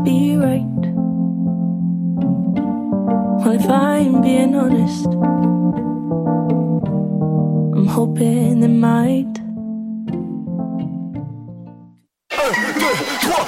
[0.00, 0.64] be right.
[3.44, 5.06] Well, if I'm being honest,
[7.76, 9.42] I'm hoping it might.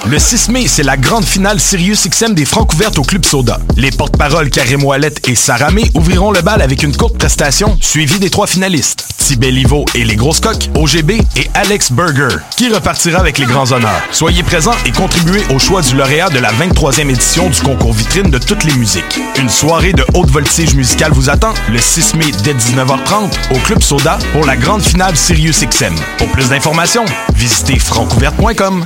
[0.07, 3.59] Le 6 mai, c'est la grande finale Sirius XM des Francs ouvertes au Club Soda.
[3.75, 8.19] Les porte-paroles Karim Ouellette et Sarah May ouvriront le bal avec une courte prestation suivie
[8.19, 9.07] des trois finalistes.
[9.17, 13.71] Tibet Livo et les Grosses Coques, OGB et Alex Burger, qui repartira avec les grands
[13.71, 14.01] honneurs.
[14.11, 18.29] Soyez présents et contribuez au choix du lauréat de la 23e édition du concours vitrine
[18.29, 19.19] de toutes les musiques.
[19.39, 23.81] Une soirée de haute voltige musicale vous attend le 6 mai dès 19h30 au Club
[23.81, 25.95] Soda pour la grande finale Sirius XM.
[26.19, 28.85] Pour plus d'informations, visitez francouverte.com.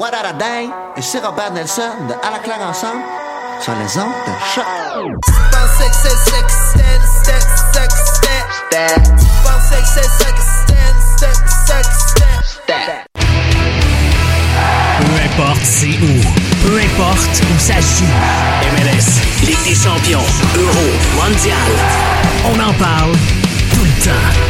[0.00, 3.02] What a Day et c'est Robert Nelson de À la claire ensemble
[3.60, 4.64] sur les ondes de choc.
[15.00, 18.06] Peu importe c'est où, peu importe où ça se joue.
[18.72, 20.24] MLS, Ligue des champions,
[20.56, 21.56] Euro, Mondial.
[22.46, 23.12] On en parle
[23.74, 24.49] tout le temps.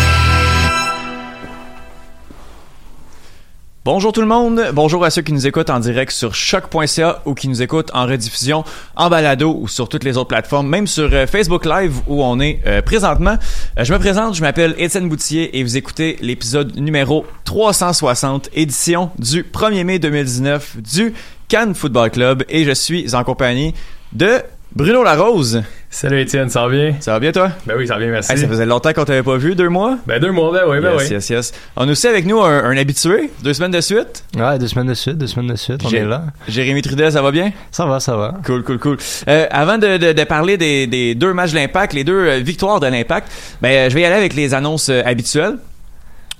[3.83, 7.33] Bonjour tout le monde, bonjour à ceux qui nous écoutent en direct sur choc.ca ou
[7.33, 8.63] qui nous écoutent en rediffusion
[8.95, 12.39] en balado ou sur toutes les autres plateformes, même sur euh, Facebook Live où on
[12.39, 13.39] est euh, présentement.
[13.79, 19.09] Euh, je me présente, je m'appelle Étienne Boutier et vous écoutez l'épisode numéro 360, édition
[19.17, 21.15] du 1er mai 2019 du
[21.47, 23.73] Cannes Football Club et je suis en compagnie
[24.13, 24.43] de
[24.73, 25.63] Bruno Larose.
[25.89, 26.95] Salut Étienne, ça va bien?
[27.01, 27.51] Ça va bien toi?
[27.65, 28.31] Ben oui, ça va bien, merci.
[28.31, 29.97] Hey, ça faisait longtemps qu'on t'avait pas vu, deux mois?
[30.07, 31.13] Ben deux mois, ben oui, ben yes, oui.
[31.15, 31.53] yes, yes.
[31.75, 34.23] On a aussi avec nous un, un habitué, deux semaines de suite.
[34.37, 36.23] Ouais, deux semaines de suite, deux semaines de suite, on est là.
[36.47, 37.51] Jérémy Trudel, ça va bien?
[37.69, 38.35] Ça va, ça va.
[38.45, 38.97] Cool, cool, cool.
[39.27, 42.37] Euh, avant de, de, de parler des, des deux matchs de l'Impact, les deux euh,
[42.37, 43.29] victoires de l'Impact,
[43.61, 45.57] ben, euh, je vais y aller avec les annonces habituelles.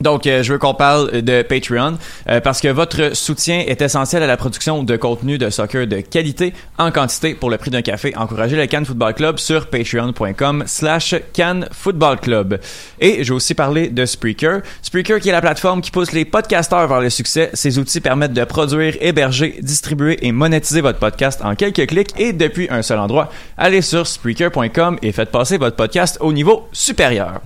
[0.02, 1.98] Donc, euh, je veux qu'on parle de Patreon
[2.28, 6.02] euh, parce que votre soutien est essentiel à la production de contenu de soccer de
[6.02, 8.14] qualité en quantité pour le prix d'un café.
[8.18, 12.60] Encouragez le Cannes Football Club sur patreon.com slash Cannes Football Club.
[13.00, 14.62] Et je vais aussi parler de Spreaker.
[14.82, 17.52] Spreaker qui est la plateforme qui pousse les podcasteurs vers le succès.
[17.54, 22.34] Ces outils permettent de produire, héberger, distribuer et monétiser votre podcast en quelques clics et
[22.34, 23.30] depuis un seul endroit.
[23.58, 27.42] Allez sur Spreaker.com et faites passer votre podcast au niveau supérieur.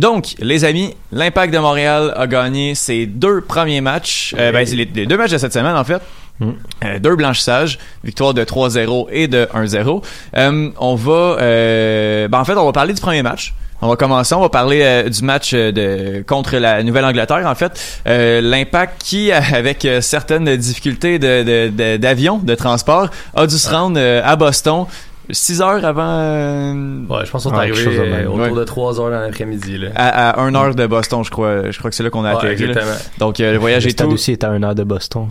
[0.00, 4.34] Donc, les amis, l'Impact de Montréal a gagné ses deux premiers matchs.
[4.38, 6.00] Euh, ben, c'est les, les deux matchs de cette semaine, en fait.
[6.42, 10.02] Euh, deux blanchissages, victoire de 3-0 et de 1-0.
[10.38, 13.52] Euh, on va, euh, ben, en fait, on va parler du premier match.
[13.82, 17.46] On va commencer, on va parler euh, du match euh, de contre la Nouvelle-Angleterre.
[17.46, 23.46] En fait, Euh, l'impact qui, avec certaines difficultés de- de- de- d'avion, de, transport, a
[23.46, 24.86] dû se rendre à Boston
[25.32, 26.02] 6 heures avant.
[26.06, 28.50] euh, Ouais, je pense qu'on est Ouais, arrivé autour Ouais.
[28.50, 29.78] de 3 heures dans l'après-midi.
[29.78, 29.88] Là.
[29.94, 31.70] à, à 1 heure de Boston, je crois.
[31.70, 32.72] Je crois que c'est là qu'on a Ouais, atterri.
[33.18, 34.06] Donc euh, le voyage Le est tout.
[34.10, 35.28] aussi est à une heure de Boston.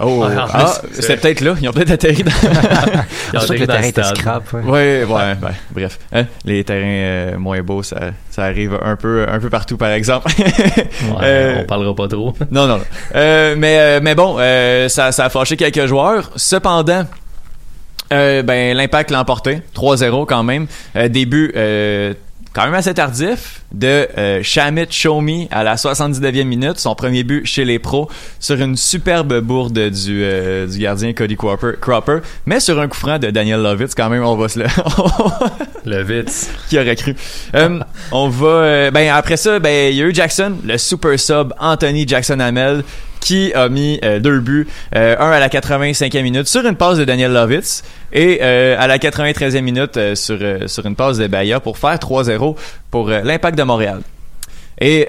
[0.00, 1.54] Oh, ah, plus, c'est peut-être là.
[1.60, 2.30] Ils ont peut-être atterri dans.
[3.32, 4.52] Ils ont sûr que atterri le terrain était scrap.
[4.52, 4.60] ouais.
[4.62, 5.98] Ouais, ouais, ouais, bref.
[6.12, 7.98] Hein, les terrains euh, moins beaux, ça,
[8.30, 10.30] ça arrive un peu, un peu partout, par exemple.
[11.02, 12.32] Ouais, Euh, On parlera pas trop.
[12.50, 12.84] non, non, non.
[13.14, 16.30] Euh, mais, mais bon, euh, ça, ça a fâché quelques joueurs.
[16.36, 17.04] Cependant,
[18.12, 19.62] euh, ben, l'impact l'a emporté.
[19.74, 20.66] 3-0 quand même.
[20.96, 22.14] Euh, début, euh,
[22.52, 27.46] quand même assez tardif de euh, Shamit Shomi à la 79e minute, son premier but
[27.46, 30.22] chez les pros sur une superbe bourde du,
[30.68, 34.22] du gardien Cody Cropper, Cropper, mais sur un coup franc de Daniel Lovitz quand même,
[34.22, 34.66] on va se le...
[35.84, 36.48] Le Vitz.
[36.68, 37.16] qui aurait cru.
[38.12, 42.06] On va ben après ça ben il y a eu Jackson, le super sub Anthony
[42.06, 42.84] Jackson Hamel
[43.22, 44.66] qui a mis euh, deux buts,
[44.96, 48.88] euh, un à la 85e minute sur une passe de Daniel Lovitz et euh, à
[48.88, 52.56] la 93e minute sur sur une passe de Bahia pour faire 3-0
[52.90, 54.00] pour l'Impact de Montréal.
[54.80, 55.06] Et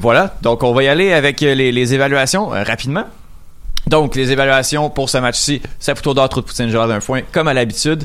[0.00, 3.04] voilà, donc on va y aller avec les, évaluations rapidement.
[3.86, 7.54] Donc, les évaluations pour ce match-ci, Saputo trou de poutine, Gérard d'un foin, comme à
[7.54, 8.02] l'habitude.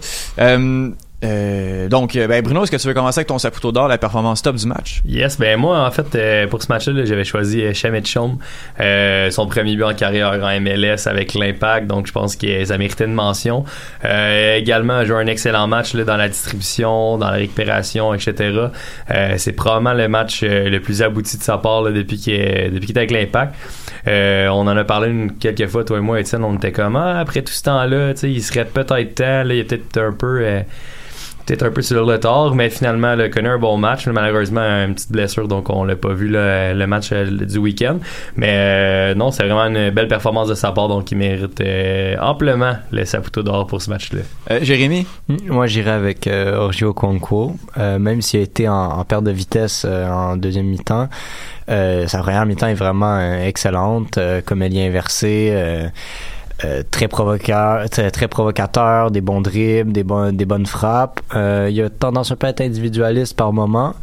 [1.24, 3.88] Euh, euh, donc, euh, ben Bruno, est-ce que tu veux commencer avec ton Saputo d'or,
[3.88, 5.02] la performance top du match?
[5.06, 8.38] Yes, ben moi en fait euh, pour ce match-là, là, j'avais choisi euh, Shamit Chom,
[8.80, 12.78] euh, son premier but en carrière en MLS avec l'Impact, donc je pense que ça
[12.78, 13.66] méritait une mention.
[14.06, 18.68] Euh, également, a joué un excellent match là, dans la distribution, dans la récupération, etc.
[19.12, 22.34] Euh, c'est probablement le match euh, le plus abouti de sa part là, depuis qu'il
[22.34, 23.54] est, avec l'Impact.
[24.08, 26.96] Euh, on en a parlé une, quelques fois, toi et moi, Étienne, on était comme
[26.96, 30.40] ah, après tout ce temps-là, il serait peut-être temps, là, il est peut-être un peu
[30.42, 30.62] euh,
[31.46, 34.08] peut-être un peu sur le tard, mais finalement, il a connu un bon match.
[34.08, 37.98] Malheureusement, une petite blessure, donc on l'a pas vu là, le match euh, du week-end.
[38.36, 38.54] Mais
[39.12, 42.74] euh, non, c'est vraiment une belle performance de sa part, donc il mérite euh, amplement
[42.92, 44.22] le Saputo d'or pour ce match-là.
[44.52, 45.08] Euh, Jérémy?
[45.28, 47.56] Mm, Moi, j'irais avec euh, Orgio Conquo.
[47.78, 51.08] Euh, même s'il a été en, en perte de vitesse euh, en deuxième mi-temps,
[51.70, 54.18] euh, sa première mi-temps est vraiment euh, excellente.
[54.18, 55.52] Euh, comédien inversé,
[56.66, 61.22] euh, très provocateur, très, provocateur, des bons dribbles, des, bon, des bonnes frappes.
[61.36, 63.96] Euh, il a tendance un peu à être individualiste par moment.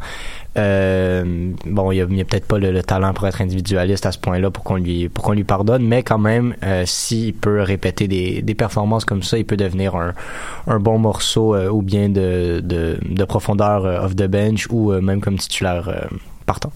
[0.57, 4.17] Euh, bon, il y a, peut-être pas le, le talent pour être individualiste à ce
[4.17, 9.05] point-là pour qu'on lui lui pardonne, mais quand même, euh, s'il peut répéter des, performances
[9.05, 14.03] comme ça, il peut devenir un, bon morceau euh, ou bien de, de, de profondeur
[14.03, 16.07] off the bench ou même comme titulaire
[16.47, 16.71] partant.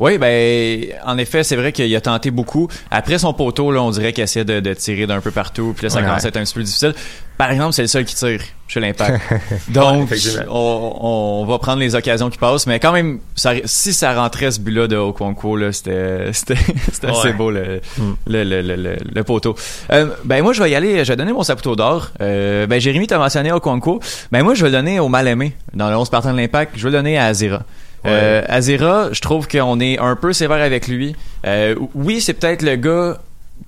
[0.00, 2.68] Oui, ben, en effet, c'est vrai qu'il a tenté beaucoup.
[2.90, 5.84] Après son poteau, là, on dirait qu'il essaie de, de tirer d'un peu partout, puis
[5.84, 6.06] là, ça Ouais.
[6.06, 6.94] commence à être un petit peu difficile.
[7.36, 9.20] Par exemple, c'est le seul qui tire chez l'Impact.
[9.68, 10.10] Donc,
[10.48, 10.96] on,
[11.42, 14.58] on va prendre les occasions qui passent, mais quand même, ça, si ça rentrait ce
[14.60, 16.56] but-là de Okonkwo, là, c'était, c'était,
[16.92, 18.12] c'était assez beau, le, Mm.
[18.28, 19.54] le, le, le, le- le poteau.
[19.92, 22.10] Euh, ben, moi, je vais y aller, je vais donner mon saputo d'or.
[22.22, 24.00] Euh, ben, Jérémy, t'as mentionné Okonkwo.
[24.32, 25.54] Ben, moi, je vais le donner au mal-aimé.
[25.74, 27.62] Dans le 11 partant de l'Impact, je vais le donner à Azira.
[28.06, 31.14] Euh, Azira, je trouve qu'on est un peu sévère avec lui.
[31.46, 33.18] Euh, oui, c'est peut-être le gars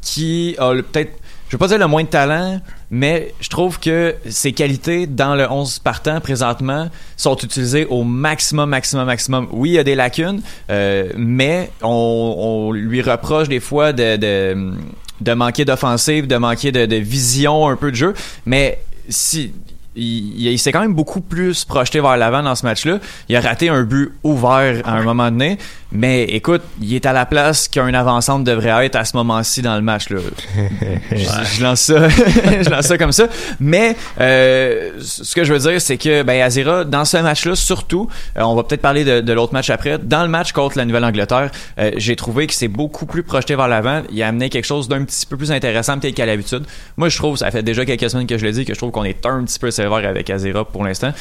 [0.03, 1.13] qui a peut-être,
[1.49, 5.35] je veux pas dire le moins de talent, mais je trouve que ses qualités dans
[5.35, 9.49] le 11 partant présentement sont utilisées au maximum, maximum, maximum.
[9.53, 10.41] Oui, il y a des lacunes,
[10.71, 14.73] euh, mais on, lui reproche des fois de, de,
[15.21, 18.15] de manquer d'offensive, de manquer de, de vision un peu de jeu,
[18.47, 19.53] mais si
[19.99, 22.99] il, il s'est quand même beaucoup plus projeté vers l'avant dans ce match-là.
[23.29, 25.59] Il a raté un but ouvert à un moment donné,
[25.91, 29.75] mais écoute, il est à la place qu'un avant-centre devrait être à ce moment-ci dans
[29.75, 30.11] le match.
[30.11, 30.19] Là.
[31.11, 33.27] je, je lance ça, je lance ça comme ça.
[33.59, 38.09] Mais euh, ce que je veux dire, c'est que ben Azira, dans ce match-là, surtout,
[38.37, 39.99] euh, on va peut-être parler de, de l'autre match après.
[39.99, 43.69] Dans le match contre la Nouvelle-Angleterre, euh, j'ai trouvé qu'il s'est beaucoup plus projeté vers
[43.69, 44.03] l'avant.
[44.13, 46.65] Il a amené quelque chose d'un petit peu plus intéressant peut-être qu'à l'habitude.
[46.99, 48.91] Moi, je trouve, ça fait déjà quelques semaines que je le dis, que je trouve
[48.91, 51.13] qu'on est un petit peu sévère avec Azira pour l'instant.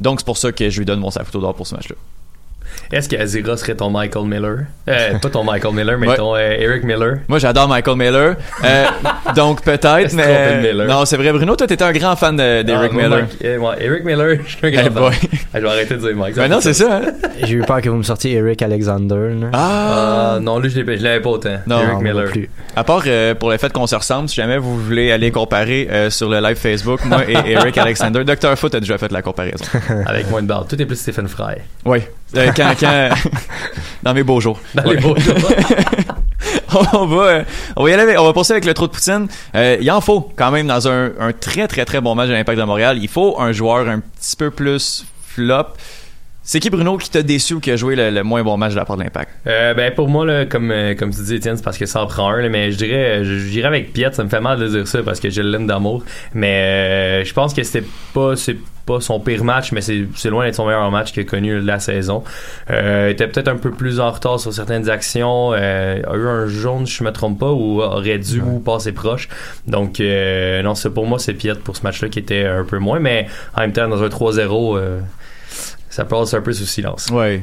[0.00, 1.96] Donc c'est pour ça que je lui donne mon saputo d'or pour ce match-là.
[2.92, 4.58] Est-ce qu'Azira serait ton Michael Miller?
[4.88, 6.16] Euh, Pas ton Michael Miller, mais Ouais.
[6.16, 7.18] ton euh, Eric Miller.
[7.28, 8.36] Moi, j'adore Michael Miller.
[8.64, 8.84] Euh,
[9.36, 10.88] donc peut-être, mais Miller?
[10.88, 11.32] non, c'est vrai.
[11.32, 13.18] Bruno, toi, t'étais un grand fan de- d'Eric Ah, moi, Miller.
[13.22, 15.30] Mike- euh, ouais, Eric Miller, je suis un grand Hey fan.
[15.52, 16.34] Ah, je vais arrêter de dire Mike.
[16.34, 16.96] Ben non, c'est ça.
[16.96, 17.12] Hein?
[17.44, 19.30] J'ai eu peur que vous me sortiez Eric Alexander.
[19.40, 19.46] Là.
[19.52, 20.32] Ah.
[20.36, 21.56] Ah, non, lui, je l'avais pas autant.
[21.66, 22.24] Non, Eric Non, Miller.
[22.26, 22.50] non plus.
[22.76, 25.88] À part euh, pour le fait qu'on se ressemble, si jamais vous voulez aller comparer
[25.90, 28.56] euh, sur le live Facebook, moi et Eric Alexander, Dr.
[28.56, 29.64] Foot a déjà fait la comparaison.
[30.06, 30.68] Avec moins de barbe.
[30.68, 31.56] Tout est plus Stephen Fry.
[31.84, 32.00] Oui.
[32.36, 33.08] Euh, quand, quand,
[34.02, 34.60] dans mes beaux jours.
[34.74, 34.94] Dans Ouais.
[34.96, 35.34] les beaux jours.
[36.94, 37.42] on va, euh,
[37.76, 39.26] on va y aller avec- on va passer avec le trou de poutine.
[39.54, 42.32] Euh, il en faut quand même dans un, un très très très bon match de
[42.34, 42.98] l'Impact de Montréal.
[43.00, 45.66] Il faut un joueur un petit peu plus flop.
[46.42, 48.72] C'est qui Bruno qui t'a déçu ou qui a joué le, le moins bon match
[48.72, 49.30] de la part de l'Impact?
[49.46, 52.02] Euh, ben pour moi là, comme euh, comme tu dis Étienne, c'est parce que ça
[52.02, 54.40] en prend un là, mais je dirais je, je dirais avec Piet, ça me fait
[54.40, 56.02] mal de dire ça parce que je l'aime d'amour,
[56.34, 58.56] mais euh, je pense que c'était pas c'est
[58.92, 61.60] pas son pire match, mais c'est c'est loin d'être son meilleur match qu'il a connu
[61.60, 62.24] de la saison.
[62.70, 66.26] Euh, il était peut-être un peu plus en retard sur certaines actions, euh, a eu
[66.26, 69.28] un jaune, si je me trompe pas, ou aurait dû ou passer proche.
[69.66, 72.78] Donc euh, non, c'est pour moi c'est Piet pour ce match-là qui était un peu
[72.78, 74.76] moins, mais en même temps dans un 3-0.
[74.76, 75.00] euh,
[75.90, 77.08] ça passe un peu sous silence.
[77.10, 77.42] Ouais.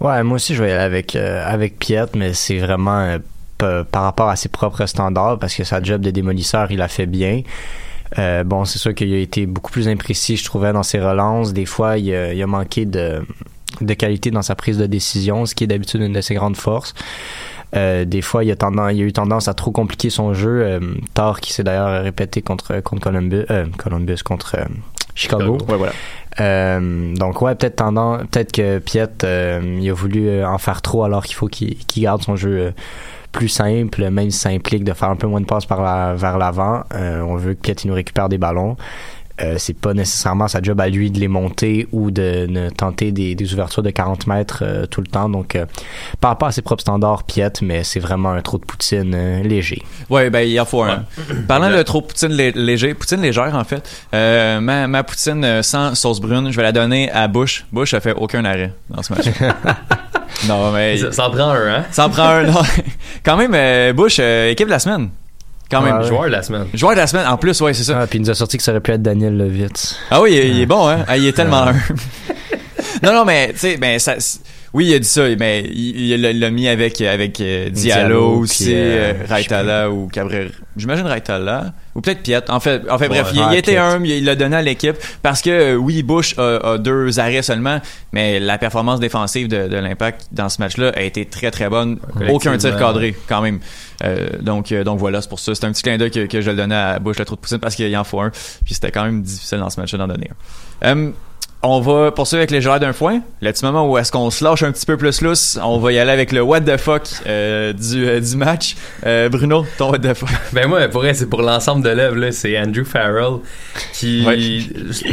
[0.00, 3.18] Ouais, moi aussi, je vais y aller avec, euh, avec Piet, mais c'est vraiment
[3.62, 6.88] euh, par rapport à ses propres standards, parce que sa job de démolisseur, il a
[6.88, 7.42] fait bien.
[8.18, 11.52] Euh, bon, c'est sûr qu'il a été beaucoup plus imprécis, je trouvais, dans ses relances.
[11.52, 13.22] Des fois, il a, il a manqué de,
[13.80, 16.56] de qualité dans sa prise de décision, ce qui est d'habitude une de ses grandes
[16.56, 16.94] forces.
[17.74, 20.62] Euh, des fois, il a, tendance, il a eu tendance à trop compliquer son jeu.
[20.62, 20.80] Euh,
[21.40, 24.56] qui s'est d'ailleurs répété contre, contre Columbus, euh, Columbus contre
[25.14, 25.56] Chicago.
[25.68, 25.92] Ouais, voilà.
[27.16, 31.36] Donc ouais, peut-être tendance, peut-être que Piet, il a voulu en faire trop alors qu'il
[31.36, 32.72] faut qu'il garde son jeu
[33.32, 36.14] plus simple, même si ça implique de faire un peu moins de passes par la-
[36.14, 36.82] vers l'avant.
[36.94, 38.76] Euh, on veut que nous récupère des ballons.
[39.40, 43.12] Euh, c'est pas nécessairement sa job à lui de les monter ou de, de tenter
[43.12, 45.28] des, des ouvertures de 40 mètres euh, tout le temps.
[45.30, 45.64] Donc, euh,
[46.20, 49.42] par rapport à ses propres standards, Piet, mais c'est vraiment un trou de poutine euh,
[49.42, 49.82] léger.
[50.10, 51.04] Ouais, ben il en faut un.
[51.48, 53.88] Parlant de trop poutine lé- léger, poutine légère en fait.
[54.14, 57.64] euh, ma, ma poutine euh, sans sauce brune, je vais la donner à Bush.
[57.72, 59.26] Bush a fait aucun arrêt dans ce match.
[60.48, 61.84] non mais Ça, ça en prend un, hein?
[61.90, 62.42] ça en prend un.
[62.44, 62.60] non.
[63.24, 65.08] Quand même, euh, Bush euh, équipe de la semaine.
[65.72, 65.98] Quand même.
[65.98, 66.06] Ouais.
[66.06, 66.66] Joueur de la semaine.
[66.74, 68.00] Joueur de la semaine en plus, ouais c'est ça.
[68.02, 69.96] Ah, puis il nous a sorti que ça aurait pu être Daniel Levitz.
[70.10, 71.04] Ah oui, il, il est bon, hein?
[71.08, 71.72] Ah, il est tellement un.
[73.02, 74.16] non, non, mais, tu sais, ben, ça.
[74.74, 78.38] Oui, il a dit ça, mais il il l'a mis avec, avec euh, Diallo, Diallo,
[78.38, 80.48] aussi, euh, euh, Raitala ou Cabrera.
[80.76, 81.74] J'imagine Raitala.
[81.94, 82.50] Ou peut-être Piet.
[82.50, 83.78] En fait, en fait bref, il, Ouais, il était Piet.
[83.80, 84.96] humble, il l'a donné à l'équipe.
[85.22, 87.80] Parce que, euh, oui, Bush a, a deux arrêts seulement,
[88.12, 91.98] mais la performance défensive de, de l'Impact dans ce match-là a été très, très bonne.
[92.30, 93.60] Aucun tir cadré, quand même.
[94.04, 95.54] Euh, donc, euh, donc voilà, c'est pour ça.
[95.54, 97.40] C'est un petit clin d'œil que, que je le donnais à Bush, le trou de
[97.40, 98.30] poussine, parce qu'il en faut un.
[98.64, 100.30] Puis c'était quand même difficile dans ce match-là d'en donner
[100.82, 100.96] un.
[100.96, 101.10] Euh,
[101.64, 103.20] on va poursuivre avec les joueurs d'un foin.
[103.40, 105.92] Le petit moment où est-ce qu'on se lâche un petit peu plus lousse, on va
[105.92, 108.74] y aller avec le what the fuck euh, du, euh, du match.
[109.06, 110.28] Euh, Bruno, ton what the fuck?
[110.52, 113.38] Ben moi, pour vrai, c'est pour l'ensemble de l'œuvre, là, c'est Andrew Farrell
[113.92, 114.60] qui, Ouais.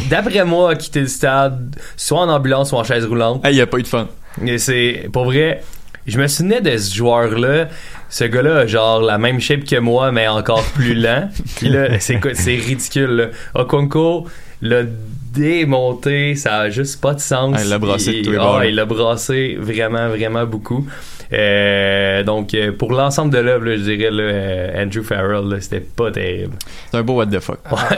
[0.10, 3.46] d'après moi, a quitté le stade, soit en ambulance, soit en chaise roulante.
[3.46, 4.08] Hey, il a pas eu de fun.
[4.46, 5.62] Et c'est, pour vrai,
[6.08, 7.68] je me souvenais de ce joueur-là.
[8.10, 11.30] Ce gars-là a genre la même shape que moi, mais encore plus lent.
[11.58, 12.16] Puis là, c'est
[12.56, 13.10] ridicule.
[13.12, 13.26] Là.
[13.54, 14.26] Okonko
[14.64, 14.82] l'a
[15.34, 17.56] démonté, ça a juste pas de sens.
[17.58, 20.86] Ah, il l'a brassé de Il- tous les ah, il l'a brassé vraiment, vraiment beaucoup.
[21.32, 26.12] Euh, donc, euh, pour l'ensemble de l'œuvre, je dirais là, euh, Andrew Farrell, c'était pas
[26.12, 26.56] terrible.
[26.92, 27.60] C'est un beau what the fuck.
[27.72, 27.98] Ouais.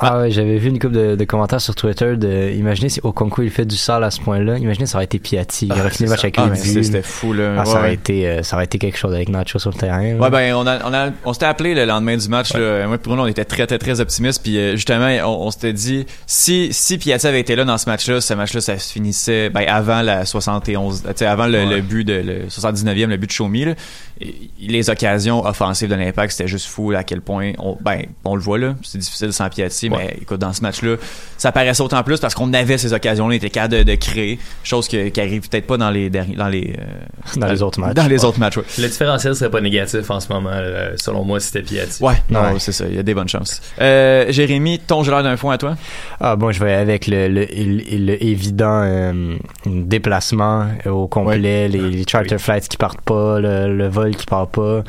[0.00, 3.42] Ah ouais, j'avais vu une couple de, de commentaires sur Twitter de imaginez si Okonko
[3.42, 5.90] il fait du sale à ce point-là, imaginez ça aurait été Piatti, il Ah, aurait
[5.90, 7.54] fini le match avec Ah, c'était fou, là.
[7.58, 10.02] Ah, ça aurait été euh, ça aurait été quelque chose avec Nacho sur le terrain.
[10.14, 10.20] là.
[10.20, 12.54] Ouais, ben, on, a, on, a, on s'était appelé le lendemain du match.
[12.54, 14.42] Là, moi, et Bruno, on était très, très, très optimistes.
[14.42, 17.88] Puis, euh, justement, on, on s'était dit, si, si Piatti avait été là dans ce
[17.88, 21.66] match-là, ce match-là, ça se finissait ben, avant la 71, tu sais, avant le, Ouais.
[21.76, 23.64] le but de le 79e, le but de.
[23.66, 23.74] Là,
[24.20, 28.34] Et les occasions offensives de l'Impact, c'était juste fou à quel point, on, ben, on
[28.36, 30.06] le voit là, c'est difficile sans Piatti, Ouais.
[30.12, 30.96] mais écoute, dans ce match-là,
[31.38, 34.38] ça paraissait autant plus parce qu'on avait ces occasions-là, on était capable de, de créer,
[34.64, 37.80] chose que, qui arrive peut-être pas dans les derniers, dans les, euh, Dans les autres
[37.80, 37.94] matchs.
[37.94, 38.64] Dans les autres matchs, ouais.
[38.78, 42.02] Le différentiel serait pas négatif en ce moment, euh, selon moi, si c'était Piatti.
[42.02, 42.58] Ouais, non, Ouais.
[42.58, 43.60] c'est ça, il y a des bonnes chances.
[43.80, 45.76] Euh, Jérémy, ton joueur d'un foin à toi?
[46.20, 49.36] Ah bon, je vais avec le, le, le, le évident euh,
[49.66, 54.48] déplacement au complet, les, les charter flights qui partent pas, le, le vol qui part
[54.48, 54.82] pas.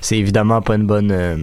[0.00, 1.36] C'est évidemment pas une bonne euh,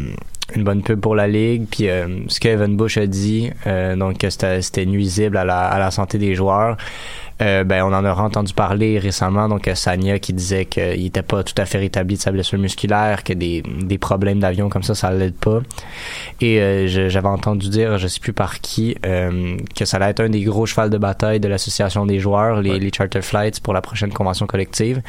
[0.54, 1.66] une bonne pub pour la ligue.
[1.70, 5.46] Puis euh, ce que Evan Bush a dit, euh, donc que c'était c'était nuisible à
[5.46, 6.78] la, à la santé des joueurs.
[7.42, 11.22] Euh, ben, on en aura entendu parler récemment, donc euh, Sanya qui disait qu'il n'était
[11.22, 14.84] pas tout à fait rétabli de sa blessure musculaire, que des, des problèmes d'avion comme
[14.84, 15.60] ça, ça l'aide pas.
[16.40, 20.22] Et euh, j'avais entendu dire, je sais plus par qui, euh, que ça allait être
[20.22, 23.74] un des gros chevals de bataille de l'association des joueurs, les, les charter flights pour
[23.74, 25.02] la prochaine convention collective.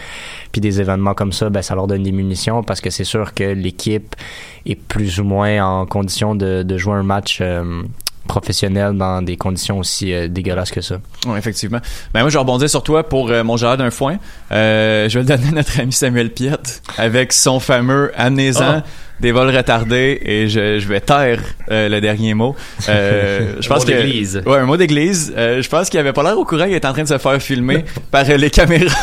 [0.51, 3.35] Puis des événements comme ça, ben, ça leur donne des munitions parce que c'est sûr
[3.35, 4.17] que l'équipe
[4.65, 7.41] est plus ou moins en condition de, de jouer un match
[8.27, 10.97] professionnel dans des conditions aussi euh, dégueulasses que ça.
[11.27, 11.79] Oui, effectivement.
[12.13, 14.19] Ben moi, je vais rebondir sur toi pour euh, mon joueur d'un foin.
[14.53, 18.83] Euh, je vais le donner à notre ami Samuel Piette avec son fameux amenez-en.
[19.21, 22.55] Des vols retardés et je, je vais taire euh, le dernier mot.
[22.89, 24.43] Euh, je Un pense mot que d'église.
[24.47, 25.33] ouais un mot d'église.
[25.37, 27.19] Euh, je pense qu'il avait pas l'air au courant, il était en train de se
[27.19, 28.95] faire filmer par euh, les caméras.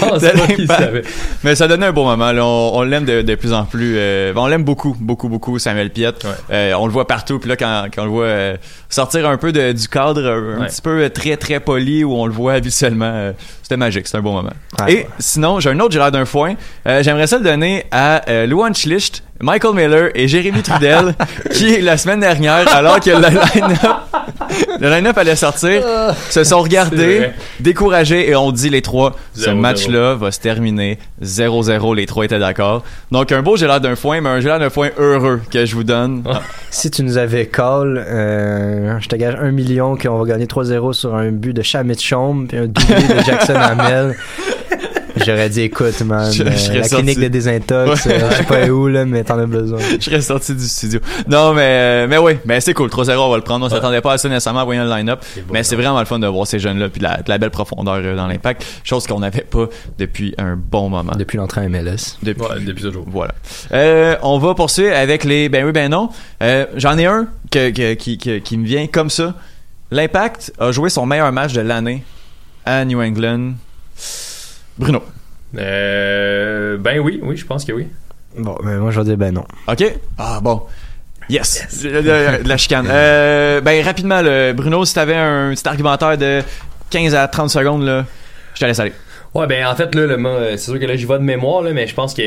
[0.00, 1.02] pense de pas qu'il.
[1.44, 2.32] Mais ça donnait un bon moment.
[2.32, 2.44] Là.
[2.44, 3.94] On, on l'aime de, de plus en plus.
[3.96, 6.26] euh, on l'aime beaucoup, beaucoup, beaucoup, Samuel Piette.
[6.50, 7.38] Euh, on le voit partout.
[7.38, 8.56] Puis là, quand, quand on le voit euh,
[8.88, 10.66] sortir un peu de- du cadre, un, un Ouais.
[10.66, 14.06] petit peu très, très poli où on le voit habituellement, euh, c'était magique.
[14.06, 14.52] C'était un bon moment.
[14.80, 14.92] Ouais.
[14.92, 16.54] Et sinon, j'ai un autre, j'ai l'air d'un foin.
[16.86, 21.14] Euh, J'aimerais ça le donner à euh, Luan Schlicht, Michael Miller et Jérémy Trudel,
[21.52, 24.12] qui, la semaine dernière, alors que le line-up
[24.80, 25.82] le line-up allait sortir,
[26.30, 27.30] se sont regardés,
[27.60, 29.54] découragés et ont dit les trois, ce 0-0.
[29.54, 31.96] match-là va se terminer 0-0.
[31.96, 32.82] Les trois étaient d'accord.
[33.10, 35.84] Donc un beau l'air d'un foin, mais un l'air d'un foin heureux que je vous
[35.84, 36.24] donne.
[36.70, 40.92] Si tu nous avais call, euh, je te gage un million qu'on va gagner 3-0
[40.92, 44.16] sur un but de Shamit Chaume puis un doublé de Jackson Hamel.
[45.24, 47.20] J'aurais dit, écoute, man, Je- je euh, serais la clinique sorti.
[47.20, 48.12] de désintox, Ouais.
[48.12, 49.78] euh, je sais pas où, là, mais t'en as besoin.
[49.98, 51.00] je serais sorti du studio.
[51.28, 52.88] Non, mais mais oui, mais c'est cool.
[52.88, 53.64] 3-0, on va le prendre.
[53.66, 55.20] On s'attendait pas à ça nécessairement en voyant le line-up.
[55.52, 57.94] Mais c'est vraiment le fun de voir ces jeunes-là puis la, de la belle profondeur
[57.96, 58.64] euh, dans l'impact.
[58.84, 59.66] Chose qu'on n'avait pas
[59.98, 61.12] depuis un bon moment.
[61.16, 62.16] Depuis l'entrée à MLS.
[62.22, 63.04] Depuis, Ouais, depuis toujours.
[63.08, 63.34] Voilà.
[63.72, 66.08] Euh, on va poursuivre avec les ben oui ben non.
[66.42, 69.34] Euh, J'en ai un que, que- qui, qui, qui me vient comme ça.
[69.90, 72.02] L'Impact a joué son meilleur match de l'année
[72.64, 73.52] à New England.
[74.78, 75.02] Bruno.
[75.58, 77.86] Euh, ben oui, oui, je pense que oui.
[78.38, 79.44] Bon, mais moi, je vais dire, ben non.
[79.68, 79.84] OK?
[80.18, 80.62] Ah bon.
[81.28, 81.82] Yes.
[81.82, 82.86] De, de- de la chicane.
[82.90, 84.22] Euh, ben rapidement,
[84.54, 86.42] Bruno, si t'avais un petit argumentaire de
[86.90, 88.04] 15 à 30 secondes, là,
[88.54, 88.92] je te laisse aller.
[89.34, 91.72] Ouais, ben en fait, là, le, c'est sûr que là, j'y vais de mémoire, là,
[91.72, 92.20] mais je pense que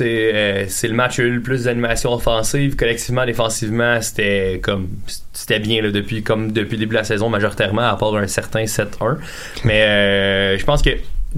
[0.00, 2.74] euh, c'est le match où il y a eu le plus d'animation offensive.
[2.74, 4.88] Collectivement, défensivement, c'était comme
[5.32, 8.26] c'était bien là, depuis comme depuis le début de la saison majoritairement, à part un
[8.26, 9.16] certain 7-1.
[9.64, 10.90] Mais euh, je pense que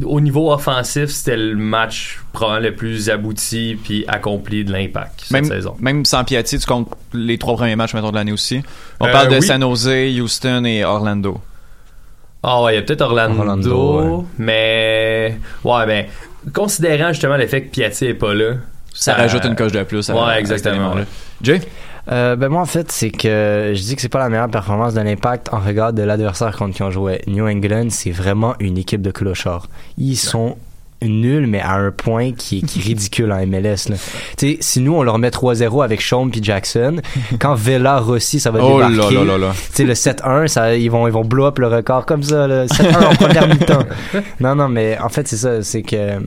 [0.04, 5.30] au niveau offensif, c'était le match probablement le plus abouti puis accompli de l'impact cette
[5.32, 5.76] Même, saison.
[5.80, 8.62] même sans Piatti, tu comptes les trois premiers matchs, mettons, de l'année aussi?
[9.00, 9.42] On Euh, parle de oui.
[9.42, 11.40] San Jose, Houston et Orlando.
[12.42, 16.06] Ah ouais, il y a peut-être Orlando, Orlando, mais ouais, ben
[16.52, 18.54] considérant justement le fait que Piatti est pas là,
[18.94, 20.08] Ça rajoute une coche de plus.
[20.10, 20.94] à- Ouais, exactement.
[21.40, 21.60] Jay?
[22.10, 24.92] Euh, ben moi en fait c'est que je dis que c'est pas la meilleure performance
[24.94, 27.22] de l'impact en regard de l'adversaire contre qui on jouait.
[27.28, 29.68] New England c'est vraiment une équipe de clochards.
[29.98, 30.56] Ils sont
[31.00, 33.96] nuls mais à un point qui est, qui est ridicule en MLS là.
[34.36, 36.96] Tu sais si nous on leur met 3-0 avec Sean puis Jackson,
[37.38, 39.14] quand Vela Rossi ça va Oh là débarquer.
[39.14, 39.52] là là là.
[39.52, 42.48] Tu sais le 7-1 ça ils vont ils vont blow up le record comme ça
[42.48, 43.84] le 7-1 en première mi-temps.
[44.40, 46.18] Non non mais en fait c'est ça c'est que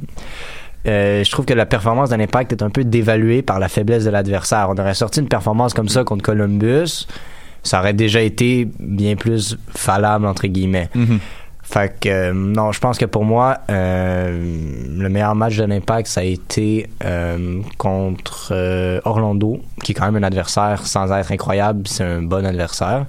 [0.88, 4.06] euh, je trouve que la performance de l'impact est un peu dévaluée par la faiblesse
[4.06, 4.68] de l'adversaire.
[4.70, 7.08] On aurait sorti une performance comme ça contre Columbus,
[7.64, 10.90] ça aurait déjà été bien plus fallable entre guillemets.
[10.94, 11.20] Mhm.
[11.66, 16.08] Fait que euh, non, je pense que pour moi, euh, le meilleur match de l'impact,
[16.08, 21.88] ça a été euh, contre Orlando, qui est quand même un adversaire sans être incroyable,
[21.88, 23.06] c'est un bon adversaire,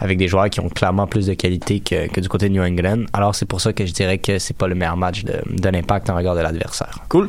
[0.00, 2.62] avec des joueurs qui ont clairement plus de qualité que, que du côté de New
[2.62, 3.04] England.
[3.12, 5.68] Alors c'est pour ça que je dirais que c'est pas le meilleur match de, de
[5.68, 6.98] l'impact en regard de l'adversaire.
[7.08, 7.28] Cool.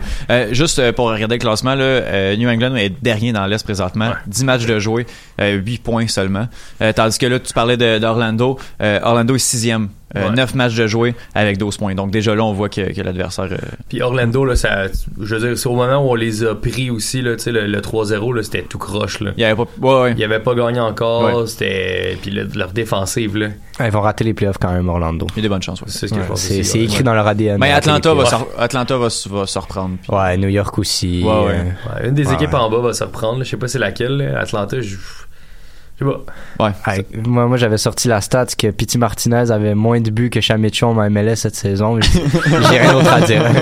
[0.52, 4.12] Juste pour regarder le classement, là, New England est dernier dans l'Est présentement.
[4.28, 5.06] 10 matchs de jouer,
[5.40, 6.48] euh, 8 points seulement.
[6.96, 8.58] Tandis que là, tu parlais d'Orlando.
[8.80, 9.90] Orlando est sixième.
[10.16, 10.36] Euh, Ouais.
[10.36, 11.96] 9 matchs de jouer avec 12 points.
[11.96, 13.48] Donc déjà là, on voit que, que l'adversaire...
[13.52, 13.58] euh,
[13.90, 14.88] Puis Orlando, là, ça,
[15.22, 17.52] je veux dire, c'est au moment où on les a pris aussi, là, tu sais,
[17.52, 19.32] le, le 3-0, là, c'était tout croche, là.
[19.38, 19.68] il y avait pas...
[19.82, 20.14] Ouais, ouais.
[20.18, 21.48] Ils avaient pas gagné encore, Ouais.
[21.48, 22.18] c'était.
[22.22, 23.48] Puis le- leur défensive, là.
[23.80, 25.26] Ah, Ils vont rater les playoffs quand même, Orlando.
[25.32, 25.82] Il y a des bonnes chances.
[25.82, 25.88] ouais.
[25.90, 27.58] C'est ce écrit dans leur ADN.
[27.60, 29.96] Mais rater Atlanta, va, se- Atlanta va, se- va se reprendre.
[30.02, 31.24] puis- Ouais, New York aussi.
[31.24, 31.34] Ouais, ouais.
[31.56, 31.64] euh,
[32.02, 34.18] Ouais, une des Ouais, équipes en bas va se reprendre, je sais pas c'est laquelle,
[34.18, 34.40] là.
[34.42, 34.96] Atlanta, je.
[36.02, 36.12] Je sais
[36.58, 36.66] pas.
[36.66, 36.72] Ouais.
[36.88, 40.42] Ouais, moi, moi j'avais sorti la stat que Pity Martinez avait moins de buts que
[40.42, 42.00] Chamichon en MLS cette saison.
[42.02, 43.44] J'ai rien d'autre à dire.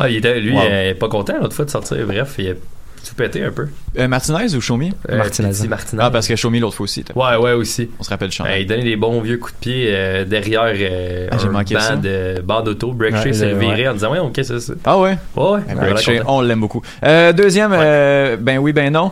[0.00, 0.60] Ah, il était, lui, Wow.
[0.64, 1.96] il est pas content l'autre fois de sortir.
[2.06, 3.66] Bref, il a tout pété un peu.
[3.98, 4.92] Euh, Martinez ou Shomi?
[5.10, 5.48] Euh, Martinez.
[5.48, 6.02] Petit Martinez.
[6.04, 7.04] Ah, parce que Shomi l'autre fois aussi.
[7.16, 7.90] Ouais, ouais, aussi.
[7.98, 8.44] On se rappelle champ.
[8.44, 11.50] Ouais, il donnait des bons vieux coups de pied euh, derrière euh, Ah, j'ai un
[11.50, 11.96] manqué banc ça.
[11.96, 12.92] de banc d'auto.
[12.92, 14.72] Break Ouais, Shea s'est viré en disant Ouais, ok, c'est ça.
[14.84, 15.18] Ah ouais?
[15.34, 16.22] Ouais, ouais.
[16.26, 16.82] On l'aime beaucoup.
[17.02, 19.10] Euh, deuxième, euh, ben oui, ben non.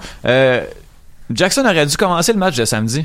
[1.33, 3.05] Jackson aurait dû commencer le match de samedi.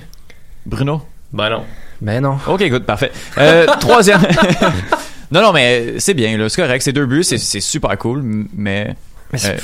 [0.66, 1.02] Bruno?
[1.34, 1.64] Ben non.
[2.02, 2.38] Mais non.
[2.48, 3.12] Ok, good, parfait.
[3.38, 4.22] Euh, troisième.
[5.32, 6.50] non, non, mais c'est bien, là.
[6.50, 6.82] C'est correct.
[6.82, 8.22] C'est deux buts, c'est, super cool,
[8.54, 8.96] mais.
[9.32, 9.58] Mais c'est- Euh.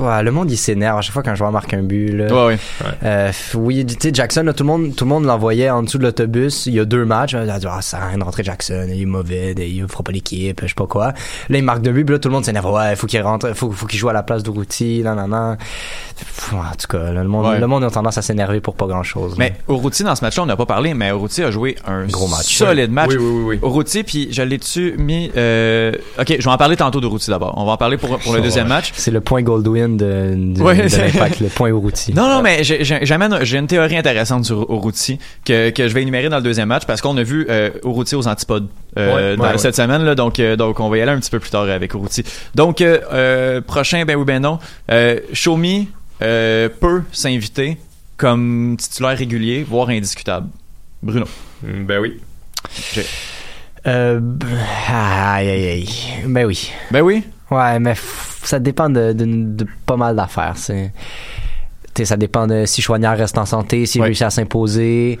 [0.00, 2.08] Le monde il s'énerve à chaque fois qu'un joueur marque un but.
[2.12, 2.26] Là.
[2.46, 2.58] Ouais, ouais.
[3.04, 5.98] Euh, oui, tu sais, Jackson, là, tout le monde, tout le monde l'envoyait en dessous
[5.98, 6.66] de l'autobus.
[6.66, 7.32] Il y a deux matchs.
[7.32, 8.86] Il a dit, ah, ça sert à rien de rentrer Jackson.
[8.92, 9.54] Il est mauvais.
[9.58, 10.60] Il fera pas l'équipe.
[10.62, 11.08] Je sais pas quoi.
[11.48, 12.04] Là, il marque deux buts.
[12.04, 12.70] Puis là, tout le monde s'énerve.
[12.72, 13.54] Ouais, faut qu'il rentre.
[13.54, 15.02] Faut, faut qu'il joue à la place d'Uruti.
[15.04, 15.56] Non, non, non.
[16.18, 17.58] Pff, En tout cas, là, le monde, Ouais.
[17.60, 19.34] le monde a tendance à s'énerver pour pas grand chose.
[19.38, 22.26] Mais Urruti, dans ce match-là, on n'a pas parlé, mais Urruti a joué un Gros
[22.28, 22.56] match.
[22.56, 23.10] solide match.
[23.10, 23.58] Oui, oui, oui.
[23.62, 23.68] oui.
[23.68, 25.30] Urruti, puis je l'ai-tu mis.
[25.36, 27.54] euh, Ok, je vais en parler tantôt d'Urruti d'abord.
[27.56, 28.92] On va en parler pour, pour le deuxième match.
[28.96, 32.12] c'est le point Goldwyn De, de, Ouais, de c'est- l'impact, le point Urruti.
[32.14, 36.28] Non, non, mais j'amène, j'ai une théorie intéressante sur Urruti que, que je vais énumérer
[36.28, 39.44] dans le deuxième match parce qu'on a vu euh, Urruti aux antipodes euh, Ouais, dans-
[39.44, 39.58] ouais, ouais.
[39.58, 41.62] cette semaine là, donc euh, donc on va y aller un petit peu plus tard
[41.68, 42.24] avec Urruti.
[42.54, 44.58] Donc euh, euh, prochain, ben oui, ben non.
[44.90, 45.84] Euh, Show Me
[46.22, 47.76] euh, peut s'inviter
[48.16, 50.48] comme titulaire régulier, voire indiscutable.
[51.02, 51.26] Bruno.
[51.62, 52.18] Mm, Ben oui.
[53.86, 54.20] Euh,
[54.88, 55.88] aïe, aïe, aïe.
[56.26, 56.70] Ben oui.
[56.90, 57.22] Ben oui.
[57.50, 57.94] Ouais, mais
[58.42, 60.54] ça dépend de, de, de pas mal d'affaires.
[60.56, 60.92] C'est.
[62.04, 64.08] ça dépend de si Chouanière reste en santé, s'il Ouais.
[64.08, 65.18] réussit à s'imposer,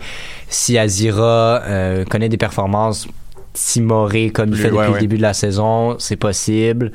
[0.48, 3.08] si Azira euh, connaît des performances
[3.54, 6.92] timorées comme il fait depuis ouais, le début de la saison, c'est possible.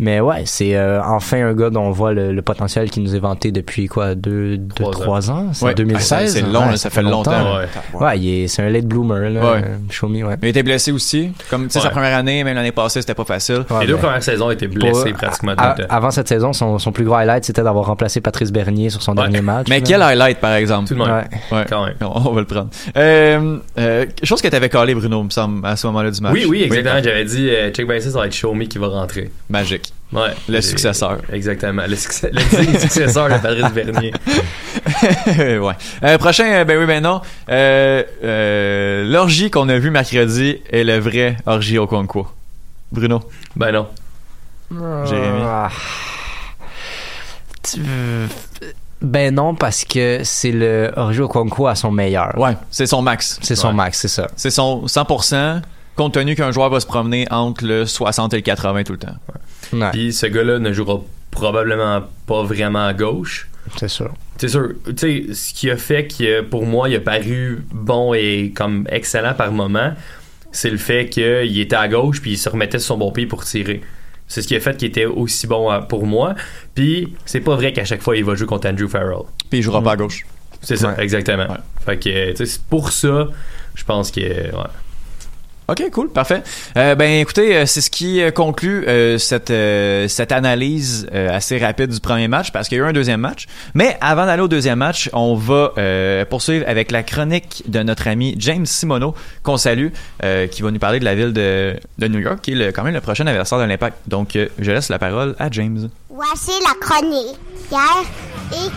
[0.00, 3.14] Mais ouais, c'est euh, enfin un gars dont on voit le, le potentiel qui nous
[3.14, 5.74] est vanté depuis quoi, deux, deux Trois trois ans, c'est Ouais.
[5.74, 6.18] 2016.
[6.18, 7.56] Ah, c'est- long, Ouais, là, ça fait longtemps.
[7.58, 7.66] Ouais.
[8.00, 9.64] Ouais, il est- c'est un late bloomer là, Ouais.
[9.90, 10.36] Show me, ouais.
[10.42, 11.32] Il était blessé aussi.
[11.50, 13.64] Comme tu sais, sa première année, même l'année passée, c'était pas facile.
[13.70, 15.94] Ouais, Les deux mais- premières saisons étaient blessés pratiquement à- tout le temps.
[15.94, 19.12] Avant cette saison, son, son plus gros highlight, c'était d'avoir remplacé Patrice Bernier sur son
[19.12, 19.18] Ouais.
[19.22, 19.66] dernier match.
[19.68, 19.84] Mais là.
[19.86, 20.88] quel highlight, par exemple?
[20.88, 21.08] Tout le monde.
[21.10, 21.58] Ouais.
[21.58, 21.66] Ouais.
[21.68, 21.94] Quand même.
[22.00, 22.70] On va le prendre.
[22.96, 26.32] Euh, euh, chose que t'avais collé, Bruno, me semble, à ce moment-là du match.
[26.32, 27.02] Oui, oui, exactement.
[27.04, 29.30] J'avais dit, euh, check bien ça, ça va être Show Me qui va rentrer.
[29.50, 29.89] Magique.
[30.12, 30.30] Ouais.
[30.48, 31.18] Le Et- successeur.
[31.32, 31.82] Exactement.
[31.86, 32.40] Le, succès- le
[32.80, 34.12] successeur de Patrice Bernier.
[35.58, 35.74] ouais.
[36.02, 37.20] Euh, prochain, euh, ben oui, ben non.
[37.48, 42.26] Euh, euh, L'orgie qu'on a vu mercredi est le vrai orgie au Conquo.
[42.90, 43.20] Bruno?
[43.54, 43.86] Ben non.
[45.06, 45.40] Jérémy?
[45.44, 45.68] Ah.
[47.62, 47.80] Tu-
[49.02, 52.36] Ben non, parce que c'est le Orgio Conco à son meilleur.
[52.36, 53.38] Ouais, c'est son max.
[53.42, 53.74] C'est son Ouais.
[53.74, 54.28] max, c'est ça.
[54.36, 55.62] C'est son 100%,
[55.96, 58.98] compte tenu qu'un joueur va se promener entre le 60 et le 80 tout le
[58.98, 59.08] temps.
[59.28, 59.40] Ouais,
[59.92, 63.48] Puis ce gars-là ne jouera probablement pas vraiment à gauche.
[63.78, 64.12] c'est sûr.
[64.38, 68.14] C'est sûr, tu sais, ce qui a fait que pour moi, il a paru bon
[68.14, 69.92] et comme excellent par moment,
[70.50, 73.26] c'est le fait qu'il était à gauche puis il se remettait sur son bon pied
[73.26, 73.82] pour tirer.
[74.28, 76.34] C'est ce qui a fait qu'il était aussi bon à- pour moi.
[76.74, 79.24] Puis c'est pas vrai qu'à chaque fois il va jouer contre Andrew Farrell.
[79.50, 80.24] Puis il jouera pas à gauche.
[80.62, 81.02] C'est ça, Ouais.
[81.04, 81.46] exactement.
[81.48, 81.56] Ouais.
[81.84, 83.28] Fait que, tu sais, c'est pour ça,
[83.74, 84.70] je pense que, ouais.
[85.70, 86.42] Ok, cool, parfait.
[86.76, 91.32] Euh, ben écoutez, euh, c'est ce qui euh, conclut euh, cette euh, cette analyse euh,
[91.32, 93.46] assez rapide du premier match parce qu'il y a eu un deuxième match.
[93.74, 98.08] Mais avant d'aller au deuxième match, on va euh, poursuivre avec la chronique de notre
[98.08, 99.88] ami James Simoneau qu'on salue,
[100.24, 102.72] euh, qui va nous parler de la ville de, de New York, qui est le-
[102.72, 103.96] quand même le prochain adversaire de l'Impact.
[104.08, 105.88] Donc euh, je laisse la parole à James.
[106.08, 107.38] Voici la chronique.
[107.68, 108.02] Pierre
[108.52, 108.68] et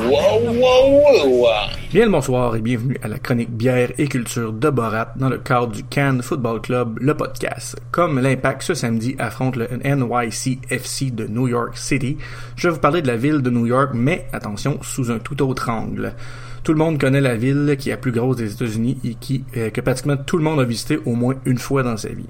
[0.00, 1.92] de.
[1.92, 5.38] Bien le bonsoir et bienvenue à la chronique bière et culture de Borat dans le
[5.38, 7.76] cadre du Cannes Football Club, le podcast.
[7.90, 12.16] Comme l'Impact ce samedi affronte le NYCFC de New York City,
[12.56, 15.42] je vais vous parler de la ville de New York, mais attention, sous un tout
[15.42, 16.14] autre angle.
[16.62, 19.44] Tout le monde connaît la ville qui est la plus grosse des États-Unis et qui,
[19.56, 22.28] euh, que pratiquement tout le monde a visité au moins une fois dans sa vie.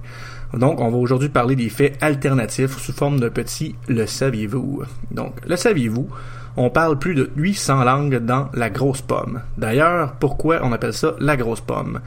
[0.54, 4.82] Donc, on va aujourd'hui parler des faits alternatifs sous forme d'un petit le saviez-vous.
[5.10, 6.08] Donc, le saviez-vous?
[6.56, 9.40] On parle plus de 800 langues dans la grosse pomme.
[9.56, 12.00] D'ailleurs, pourquoi on appelle ça la grosse pomme?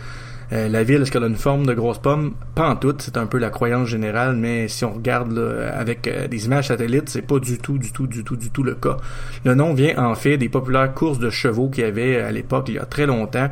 [0.52, 2.34] Euh, la ville, est-ce qu'elle a une forme de grosse pomme?
[2.54, 5.38] Pas en tout, c'est un peu la croyance générale, mais si on regarde
[5.74, 8.64] avec euh, des images satellites, c'est pas du tout, du tout, du tout, du tout
[8.64, 8.98] le cas.
[9.46, 12.66] Le nom vient en fait des populaires courses de chevaux qu'il y avait à l'époque,
[12.68, 13.50] il y a très longtemps,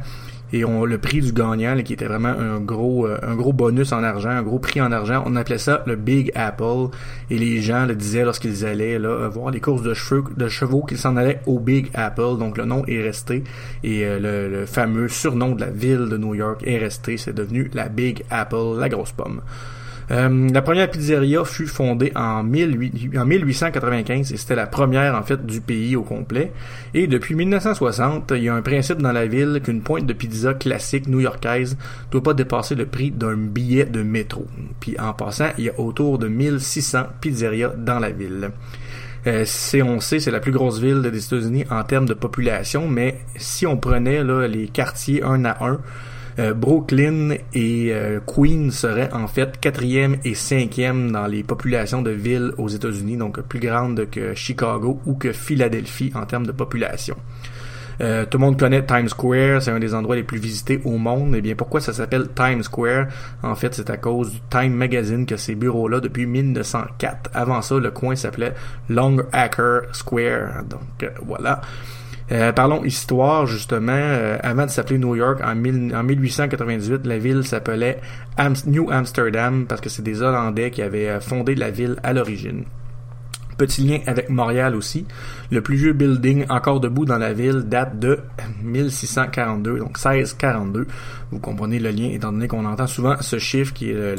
[0.53, 3.53] et on le prix du gagnant là, qui était vraiment un gros euh, un gros
[3.53, 6.89] bonus en argent un gros prix en argent on appelait ça le Big Apple.
[7.29, 10.49] Et les gens le disaient lorsqu'ils allaient là euh, voir les courses de cheveux de
[10.49, 12.37] chevaux qu'ils s'en allaient au Big Apple.
[12.39, 13.43] Donc le nom est resté.
[13.83, 17.17] Et euh, le, le fameux surnom de la ville de New York est resté.
[17.17, 19.41] C'est devenu la Big Apple la grosse pomme
[20.11, 25.23] euh, la première pizzeria fut fondée en, 18 en 1895 et c'était la première en
[25.23, 26.51] fait du pays au complet.
[26.93, 30.53] Et depuis 1960, il y a un principe dans la ville qu'une pointe de pizza
[30.53, 31.77] classique new-yorkaise
[32.11, 34.45] doit pas dépasser le prix d'un billet de métro.
[34.81, 38.51] Puis en passant, il y a autour de 1600 pizzerias dans la ville.
[39.27, 42.87] Euh, c'est, on sait, c'est la plus grosse ville des États-Unis en termes de population,
[42.87, 45.79] mais si on prenait les quartiers un à un,
[46.39, 52.11] euh, Brooklyn et euh, Queens seraient en fait quatrième et cinquième dans les populations de
[52.11, 57.15] villes aux États-Unis, donc plus grandes que Chicago ou que Philadelphie en termes de population.
[58.01, 60.97] Euh, tout le monde connaît Times Square, c'est un des endroits les plus visités au
[60.97, 61.35] monde.
[61.35, 63.07] Et bien, pourquoi ça s'appelle Times Square?
[63.43, 67.29] En fait, c'est à cause du Time Magazine que ces bureaux-là depuis 1904.
[67.33, 68.53] Avant ça, le coin s'appelait
[68.89, 70.63] Longacre Square.
[70.67, 71.61] Donc euh, voilà.
[72.31, 73.91] Euh, parlons histoire, justement.
[73.93, 77.99] Euh, avant de s'appeler New York, en, mille- en 1898, la ville s'appelait
[78.67, 82.63] New Amsterdam parce que c'est des Hollandais qui avaient euh, fondé la ville à l'origine.
[83.57, 85.05] Petit lien avec Montréal aussi.
[85.51, 88.19] Le plus vieux building encore debout dans la ville date de
[88.63, 90.87] 1642, donc 1642.
[91.31, 94.15] Vous comprenez le lien étant donné qu'on entend souvent ce chiffre qui est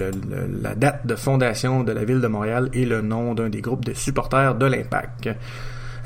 [0.63, 3.85] la date de fondation de la ville de Montréal et le nom d'un des groupes
[3.87, 5.31] de supporters de l'Impact.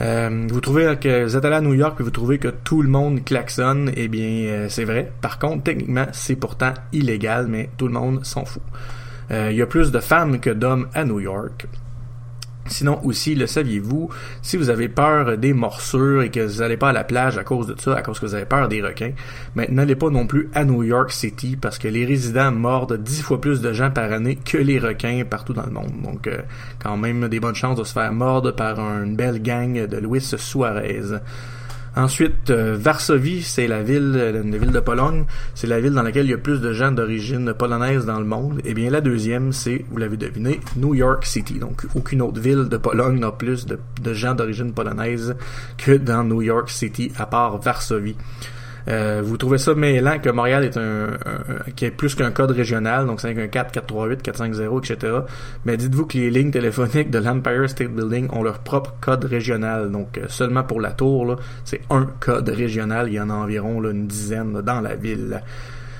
[0.00, 2.82] Euh, vous trouvez que vous êtes allé à New York et vous trouvez que tout
[2.82, 5.10] le monde klaxonne, eh bien euh, c'est vrai.
[5.20, 8.62] Par contre, techniquement, c'est pourtant illégal, mais tout le monde s'en fout.
[9.30, 11.66] Euh, Il y a plus de femmes que d'hommes à New York.
[12.68, 14.10] Sinon aussi, le saviez-vous,
[14.42, 17.44] si vous avez peur des morsures et que vous n'allez pas à la plage à
[17.44, 19.12] cause de ça, à cause que vous avez peur des requins,
[19.54, 23.22] mais n'allez pas non plus à New York City parce que les résidents mordent dix
[23.22, 25.92] fois plus de gens par année que les requins partout dans le monde.
[26.02, 26.38] Donc, euh,
[26.78, 30.20] quand même, des bonnes chances de se faire mordre par une belle gang de Luis
[30.36, 31.20] Suarez.
[31.96, 35.24] Ensuite, euh, Varsovie, c'est la ville, euh, une ville de Pologne.
[35.54, 38.26] C'est la ville dans laquelle il y a plus de gens d'origine polonaise dans le
[38.26, 38.60] monde.
[38.66, 41.54] Et bien, la deuxième, c'est, vous l'avez deviné, New York City.
[41.54, 43.78] Donc, aucune autre ville de Pologne n'a plus de
[44.12, 45.36] gens d'origine polonaise
[45.78, 48.16] que dans New York City, à part Varsovie.
[48.88, 51.10] Euh, vous trouvez ça mêlant que Montréal est un,
[51.74, 55.12] qui est plus qu'un code régional, donc 514, 438, 450, etc.
[55.64, 59.90] Mais dites-vous que les lignes téléphoniques de l'Empire State Building ont leur propre code régional.
[59.90, 63.08] Donc euh, seulement pour la tour, c'est un code régional.
[63.08, 65.42] Il y en a environ une dizaine dans la ville.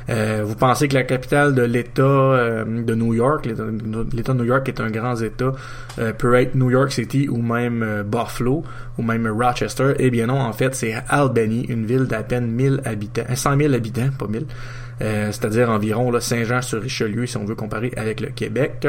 [0.09, 4.45] Euh, vous pensez que la capitale de l'État euh, de New York, l'État de New
[4.45, 5.53] York est un grand État,
[5.99, 8.63] euh, peut être New York City ou même euh, Buffalo
[8.99, 9.95] ou même Rochester?
[9.99, 13.57] Eh bien non, en fait, c'est Albany, une ville d'à peine 1000 habitants, euh, 100
[13.59, 14.47] 000 habitants, pas 1000,
[15.01, 18.87] euh, c'est-à-dire environ Saint-Jean-sur-Richelieu si on veut comparer avec le Québec.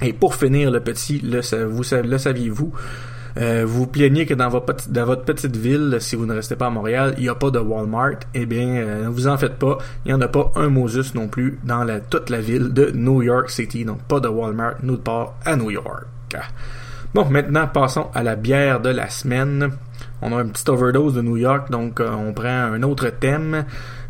[0.00, 2.72] Et pour finir, le petit, vous, le saviez-vous,
[3.36, 4.66] euh, vous plaignez que dans votre,
[5.24, 8.20] petite, ville, si vous ne restez pas à Montréal, il n'y a pas de Walmart.
[8.34, 9.78] Eh bien, euh, ne vous en faites pas.
[10.04, 13.22] Il n'y en a pas un Moses non plus dans toute la ville de New
[13.22, 13.84] York City.
[13.84, 16.06] Donc, pas de Walmart nulle part à New York.
[17.14, 19.70] Bon, maintenant, passons à la bière de la semaine.
[20.20, 23.64] On a une petite overdose de New York, donc euh, on prend un autre thème.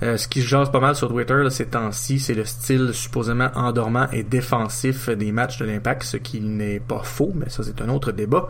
[0.04, 3.48] Euh, ce qui se jase pas mal sur Twitter ces temps-ci, c'est le style supposément
[3.54, 7.80] endormant et défensif des matchs de l'Impact, ce qui n'est pas faux, mais ça c'est
[7.80, 8.48] un autre débat.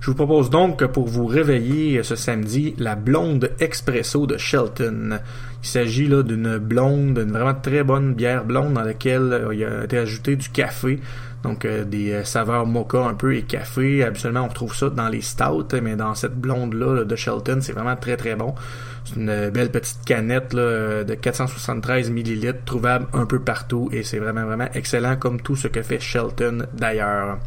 [0.00, 5.18] Je vous propose donc pour vous réveiller ce samedi, la blonde expresso de Shelton.
[5.62, 9.62] Il s'agit là d'une blonde, d'une vraiment très bonne bière blonde dans laquelle euh, il
[9.62, 11.00] a été ajouté du café.
[11.44, 14.02] Donc euh, des euh, saveurs mocha un peu et café.
[14.02, 17.74] Habituellement, on retrouve ça dans les stouts, mais dans cette blonde-là là, de Shelton, c'est
[17.74, 18.54] vraiment très très bon.
[19.04, 24.02] C'est une belle petite canette là, euh, de 473 millilitres, trouvable un peu partout et
[24.02, 27.38] c'est vraiment vraiment excellent comme tout ce que fait Shelton d'ailleurs.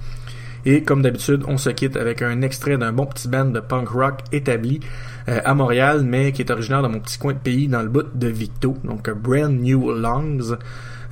[0.65, 3.89] Et comme d'habitude, on se quitte avec un extrait d'un bon petit band de punk
[3.89, 4.81] rock établi
[5.29, 7.89] euh, à Montréal, mais qui est originaire de mon petit coin de pays dans le
[7.89, 10.57] bout de Victo, donc Brand New Lungs.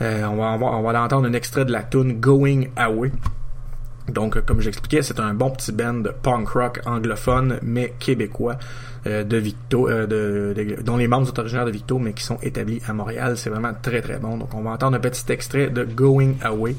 [0.01, 3.11] Euh, on va, entendre un extrait de la tune Going Away.
[4.09, 8.57] Donc, euh, comme j'expliquais, c'est un bon petit band punk rock anglophone, mais québécois,
[9.07, 9.41] euh, de
[10.83, 13.37] dont les membres sont originaires de Victo, mais qui sont établis à Montréal.
[13.37, 14.37] C'est vraiment très très bon.
[14.37, 16.75] Donc, on va entendre un petit extrait de Going Away.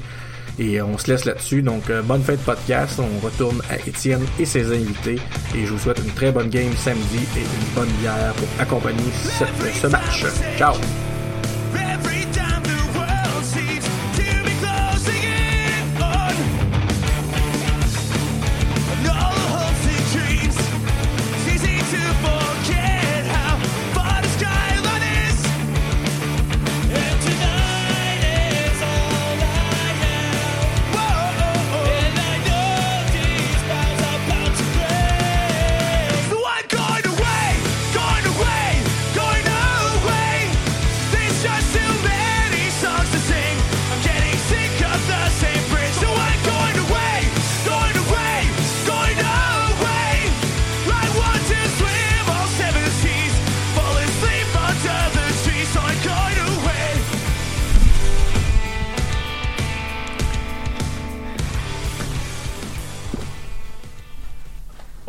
[0.59, 1.61] Et on se laisse là-dessus.
[1.61, 2.99] Donc, bonne fin de podcast.
[2.99, 5.19] On retourne à Étienne et ses invités.
[5.55, 9.11] Et je vous souhaite une très bonne game samedi et une bonne bière pour accompagner
[9.11, 10.25] ce match.
[10.57, 10.73] Ciao!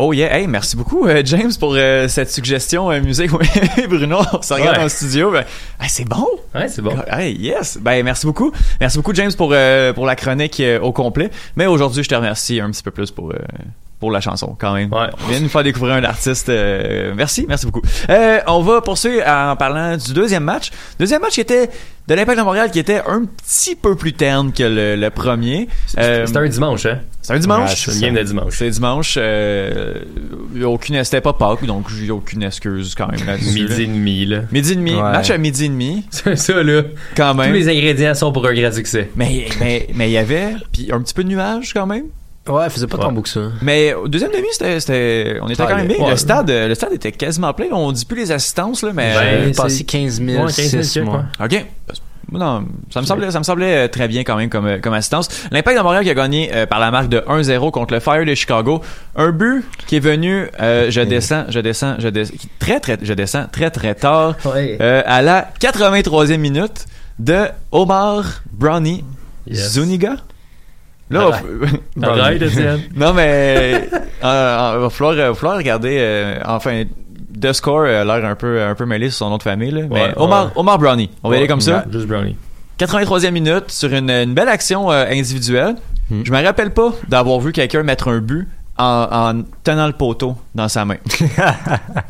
[0.00, 3.32] Oh yeah, hey, merci beaucoup euh, James pour euh, cette suggestion euh, musique.
[3.88, 4.76] Bruno, on se regarde Ouais.
[4.76, 5.32] dans le studio.
[5.32, 5.44] Ben,
[5.80, 6.24] hey, c'est bon.
[6.54, 6.96] Ouais, c'est bon.
[7.11, 7.78] Hey, yes.
[7.80, 8.52] Ben merci beaucoup.
[8.80, 11.30] Merci beaucoup James pour euh, pour la chronique euh, au complet.
[11.56, 13.38] Mais aujourd'hui, je te remercie un petit peu plus pour euh,
[14.00, 14.92] pour la chanson quand même.
[14.92, 15.08] Ouais.
[15.28, 16.48] Viens nous faire découvrir un artiste.
[16.48, 17.82] euh, merci, merci beaucoup.
[18.08, 20.70] Euh, on va poursuivre en parlant du deuxième match.
[21.00, 21.68] Deuxième match qui était
[22.06, 25.68] de l'Impact de Montréal qui était un petit peu plus terne que le, le premier.
[25.98, 27.00] Euh, C'était un dimanche, hein?
[27.20, 27.70] c'est un dimanche.
[27.70, 28.54] Ouais, c'est une game de dimanche.
[28.56, 29.14] C'est dimanche.
[29.20, 29.94] Euh,
[30.64, 33.62] aucune, c'était pas Pâques, donc j'ai aucune excuse quand même là-dessus.
[33.62, 34.40] Midi et demi, là.
[34.52, 34.94] Midi et demi.
[34.94, 35.02] Ouais.
[35.02, 36.82] Match à midi et demi, C'est ça, là.
[37.16, 37.48] quand même.
[37.48, 39.11] Tous les ingrédients sont pour un grand succès.
[39.16, 42.04] Mais mais mais il y avait puis un petit peu de nuages quand même.
[42.48, 43.40] Ouais, il faisait pas tant beau que ça.
[43.62, 45.98] Mais au deuxième demi, c'était, c'était- on était Ah, quand même bien.
[45.98, 46.11] ouais.
[46.11, 47.66] Le stade, euh, le stade était quasiment plein.
[47.72, 49.14] On dit plus les assistances, là, mais.
[49.14, 51.24] Ben, passé 15 000, Ouais, 15 000 6 mois.
[51.44, 51.64] OK.
[52.30, 54.92] Non, ça me semblait, ça me semblait euh, très bien quand même comme, euh, comme
[54.92, 55.30] assistance.
[55.50, 58.26] L'Impact de Montréal qui a gagné euh, par la marque de 1-0 contre le Fire
[58.26, 58.82] de Chicago.
[59.16, 63.14] Un but qui est venu, euh, je descends, je descends, je descends, très très, je
[63.14, 66.84] descends très très tard, euh, à la 83e minute
[67.18, 69.04] de Omar Brownie
[69.46, 69.72] Yes.
[69.72, 70.16] Zuniga.
[71.11, 71.31] Là,
[71.99, 72.81] on- Arrête, Étienne.
[72.97, 75.97] non mais euh, euh, va falloir, euh, va falloir regarder.
[76.01, 76.85] euh, enfin,
[77.40, 79.71] The Score a l'air un peu, un peu mêlé sur son nom de famille.
[79.71, 79.83] Là.
[79.90, 80.53] mais Omar, ouais.
[80.57, 81.11] Omar Brownie.
[81.23, 81.85] On va y aller comme ça.
[81.90, 82.37] Juste Brownie.
[82.79, 85.77] 83e minute sur une, une belle action euh, individuelle.
[86.11, 90.37] Je me rappelle pas d'avoir vu quelqu'un mettre un but en, en tenant le poteau
[90.55, 90.97] dans sa main.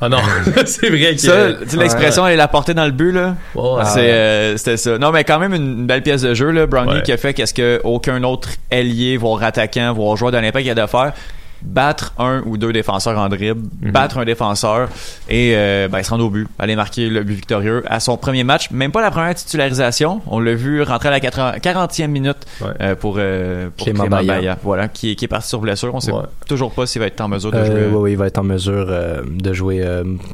[0.01, 0.19] Ah non,
[0.67, 1.21] c'est vrai que.
[1.21, 3.35] Ça, tu sais, l'expression elle est la portée dans le but là.
[3.55, 3.85] Ouais.
[3.85, 4.99] c'est euh, c'était ça.
[4.99, 7.03] Non mais quand même une, belle pièce de jeu là, Brownie Ouais.
[7.03, 10.75] qui a fait qu'est-ce que aucun autre ailier, voire attaquant, voire joueur de l'Impact a
[10.75, 11.13] de faire
[11.63, 13.91] battre un ou deux défenseurs en dribble, Mhm.
[13.93, 14.89] battre un défenseur
[15.29, 18.45] et euh, ben, se rendre au but, aller marquer le but victorieux à son premier
[18.45, 22.37] match, même pas la première titularisation, on l'a vu rentrer à la 80 40e minute
[22.81, 24.59] euh, pour, euh, pour Clément Clément Baillat.
[24.63, 26.23] Voilà, qui, qui est parti sur blessure, on sait Ouais.
[26.47, 27.87] toujours pas s'il va être en mesure de Euh, jouer.
[27.91, 29.85] oui, oui, il va être en mesure euh, de jouer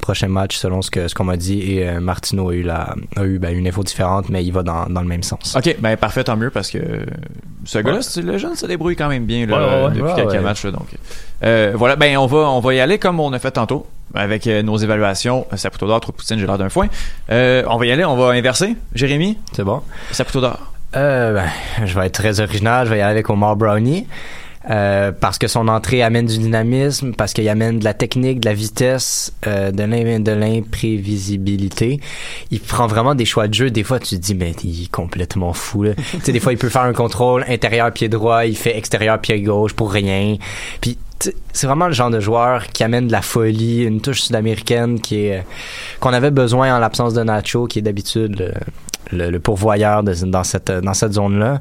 [0.02, 3.24] prochain match selon ce que ce qu'on m'a dit et Martino a eu la a
[3.24, 5.56] eu ben, une info différente mais il va dans, dans le même sens.
[5.56, 6.78] Ok, ben parfait, tant mieux parce que
[7.64, 8.22] ce gars-là, Ouais.
[8.22, 10.64] le jeune se débrouille quand même bien là, depuis quelques matchs.
[10.64, 10.88] là, donc,
[11.44, 14.46] euh, voilà, ben on va on va y aller comme on a fait tantôt avec
[14.46, 15.46] euh, nos évaluations.
[15.52, 16.88] Euh, Saputo d'or, trop poutine, j'ai l'air d'un foin.
[17.30, 18.76] Euh, on va y aller, on va inverser.
[18.94, 19.82] Jérémy, c'est bon.
[20.12, 20.58] Saputo d'or.
[20.96, 24.06] Euh, ben, je vais être très original, je vais y aller avec Omar Brownie.
[24.70, 28.46] Euh, parce que son entrée amène du dynamisme, parce qu'il amène de la technique, de
[28.46, 32.00] la vitesse, euh, de l'im- de l'imprévisibilité.
[32.50, 33.70] Il prend vraiment des choix de jeu.
[33.70, 35.82] Des fois, tu te dis, mais il est complètement fou.
[35.82, 35.92] Là.
[36.12, 39.18] tu sais, des fois, il peut faire un contrôle intérieur pied droit, il fait extérieur
[39.20, 40.36] pied gauche pour rien.
[40.80, 40.96] Puis
[41.52, 45.26] c'est vraiment le genre de joueur qui amène de la folie, une touche sud-américaine qui
[45.26, 45.42] est euh,
[46.00, 48.52] qu'on avait besoin en l'absence de Nacho, qui est d'habitude
[49.12, 51.60] le, le, pourvoyeur de- dans cette dans cette zone là.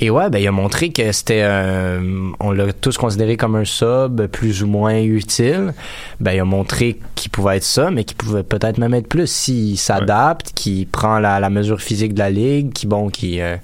[0.00, 3.64] Et ouais, ben il a montré que c'était un- on l'a tous considéré comme un
[3.64, 5.74] sub plus ou moins utile.
[6.20, 9.30] Ben il a montré qu'il pouvait être ça, mais qu'il pouvait peut-être même être plus
[9.30, 13.56] s'il s'adapte, qu'il prend la, la mesure physique de la ligue, qui bon qui euh,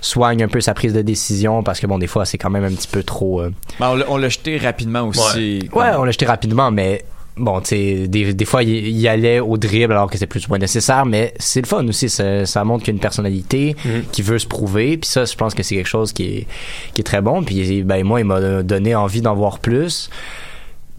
[0.00, 2.64] soigne un peu sa prise de décision parce que bon des fois c'est quand même
[2.64, 5.68] un petit peu trop euh, Ben, on l'a- on l'a jeté rapidement aussi.
[5.72, 7.04] Ouais, on l'a jeté rapidement, mais
[7.36, 10.46] bon, tu sais, des, des fois, il, il allait au dribble alors que c'est plus
[10.46, 12.08] ou moins nécessaire, mais c'est le fun aussi.
[12.08, 13.76] Ça, ça montre qu'il y a une personnalité
[14.12, 14.96] qui veut se prouver.
[14.98, 16.46] Puis ça, je pense que c'est quelque chose qui est,
[16.94, 17.42] qui est très bon.
[17.42, 20.10] Puis ben, moi, il m'a donné envie d'en voir plus.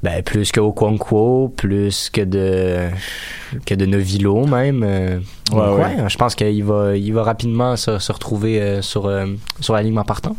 [0.03, 2.89] Ben, plus que Okonkwo, plus que de
[3.65, 4.83] que de Novilo même.
[4.83, 5.19] Euh,
[5.51, 5.83] Ouais, donc, ouais.
[6.01, 9.27] ouais, je pense qu'il va il va rapidement se, se retrouver euh, sur euh,
[9.59, 10.35] sur la ligne en partant.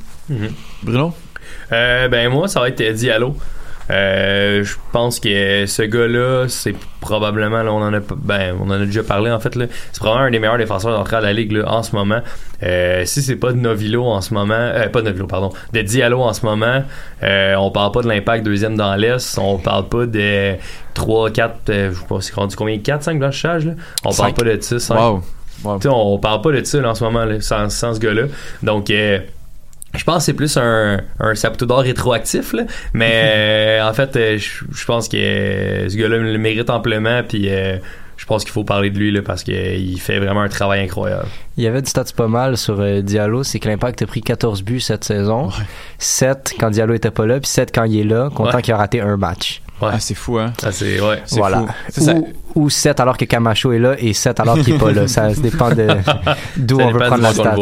[0.83, 1.13] Bruno?
[1.73, 3.37] Euh, ben moi, ça va être Diallo.
[3.91, 8.73] Euh, je pense que ce gars-là, c'est probablement, là, on en a, ben, on en
[8.73, 11.33] a déjà parlé en fait, là, c'est probablement un des meilleurs défenseurs d'entrée à la
[11.33, 12.21] ligue là, en ce moment.
[12.63, 15.83] Euh, si c'est pas de Novilo en ce moment, euh, pas de Novilo, pardon, de
[15.83, 16.83] Diallo en ce moment,
[17.23, 20.55] euh, on parle pas de l'impact deuxième dans l'Est, on parle pas de
[20.95, 23.73] 3, 4, euh, je sais pas, c'est rendu combien, 4, 5 blanchissages, là?
[24.05, 24.99] On parle pas de ça, 5.
[24.99, 25.23] Wow.
[25.65, 25.77] Wow.
[25.77, 28.01] Tu sais, on parle pas de ça là, en ce moment là, sans, sans ce
[28.01, 28.25] gars-là.
[28.63, 29.21] Donc, euh,
[29.97, 32.65] je pense que c'est plus un, un Saputo d'or rétroactif, là.
[32.93, 33.11] mais
[33.81, 37.49] euh, en fait, euh, je je pense que euh, ce gars-là le mérite amplement, puis
[37.51, 37.77] euh,
[38.17, 41.27] je pense qu'il faut parler de lui là, parce qu'il fait vraiment un travail incroyable.
[41.59, 44.23] Il y avait du stats pas mal sur euh, Diallo, c'est que l'Impact a pris
[44.23, 45.51] 14 buts cette saison.
[45.99, 48.63] 7 quand Diallo était pas là, puis 7 quand il est là, content Ouais.
[48.63, 49.61] qu'il a raté un match.
[49.81, 49.91] Ouais.
[49.93, 50.53] Ah, c'est fou, hein?
[50.63, 51.23] Ah, c'est, ouais.
[51.27, 51.59] C'est voilà.
[51.59, 51.69] fou.
[51.91, 52.15] C'est ça.
[52.15, 55.07] Ou, ou 7 alors que Camacho est là et 7 alors qu'il est pas là.
[55.07, 55.87] Ça, ça dépend de
[56.57, 57.55] d'où Ça on veut prendre la stat.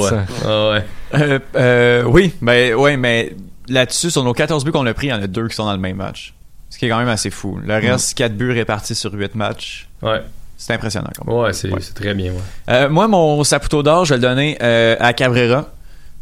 [0.45, 0.85] Ah ouais.
[1.15, 3.35] Euh, euh, oui, ben, ouais, mais
[3.69, 5.65] là-dessus, sur nos 14 buts qu'on a pris, il y en a deux qui sont
[5.65, 6.35] dans le même match.
[6.71, 7.59] Ce qui est quand même assez fou.
[7.65, 9.89] Le reste, 4 buts répartis sur 8 matchs.
[10.03, 10.23] Ouais.
[10.57, 11.11] C'est impressionnant.
[11.17, 11.37] Quand même.
[11.37, 12.33] Ouais, c'est, c'est très bien.
[12.33, 12.39] Ouais.
[12.71, 15.67] Euh, moi, mon Saputo d'or, je vais le donner euh, à Cabrera.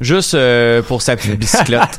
[0.00, 1.98] Juste euh, pour sa petite bicyclette.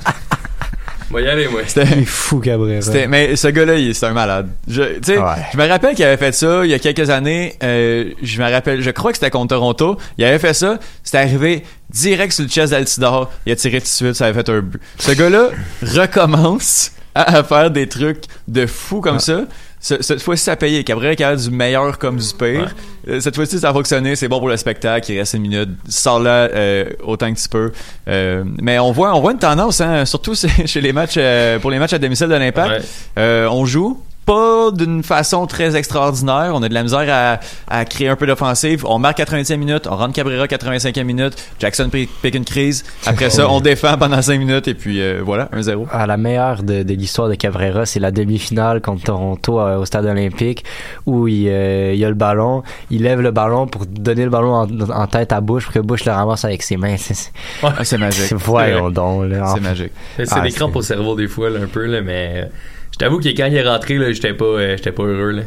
[1.12, 1.62] Moi, y aller, moi.
[1.68, 2.80] C'était fou, Cabrera.
[3.08, 4.50] Mais ce gars-là, il- c'est un malade.
[4.68, 5.26] Je, tu sais, Ouais.
[5.52, 7.56] je me rappelle qu'il avait fait ça il y a quelques années.
[7.64, 9.98] euh, je me rappelle, je crois que c'était contre Toronto.
[10.18, 10.80] Il avait fait ça.
[11.04, 13.32] C'était arrivé direct sur le chest d'Altidor.
[13.46, 14.14] Il a tiré tout de suite.
[14.16, 14.82] Ça avait fait un but.
[14.98, 15.50] Ce gars-là
[15.84, 19.42] recommence à, à faire des trucs de fou comme ça.
[19.86, 20.84] Ce- cette fois-ci, ça a payé.
[20.86, 22.74] Cabrera est capable du meilleur comme du pire.
[23.10, 24.16] Euh, Cette fois-ci, ça a fonctionné.
[24.16, 25.12] C'est bon pour le spectacle.
[25.12, 25.70] Il reste une minute.
[25.90, 27.72] Sors là euh, autant que tu peux.
[28.08, 31.70] Euh, mais on voit, on voit une tendance, hein, surtout chez les matchs, euh, pour
[31.70, 32.86] les matchs à domicile de l'Impact.
[33.18, 33.46] Ouais.
[33.52, 36.52] On joue, pas d'une façon très extraordinaire.
[36.54, 38.86] On a de la misère à, à créer un peu d'offensive.
[38.88, 42.84] On marque 85 minutes, on rentre Cabrera 85e minute, Jackson pique une crise.
[43.06, 45.88] Après ça, on défend pendant 5 minutes et puis euh, voilà, 1-0.
[45.92, 49.86] Ah, la meilleure de, de l'histoire de Cabrera, c'est la demi-finale contre Toronto euh, au
[49.86, 50.64] stade olympique
[51.06, 54.54] où il, euh, il a le ballon, il lève le ballon pour donner le ballon
[54.56, 56.96] en, en tête à Bush pour que Bush le ramasse avec ses mains.
[56.98, 57.32] C'est, c'est-
[57.62, 58.32] Ah, c'est magique.
[58.34, 59.30] Voyons donc.
[59.30, 59.92] Là, C'est magique.
[60.18, 62.46] C'est Ah, des crampes au cerveau des fois, là, un peu, là, mais euh,
[62.94, 65.42] je t'avoue que quand il est rentré, là, j'étais pas, euh, j'étais pas heureux, là.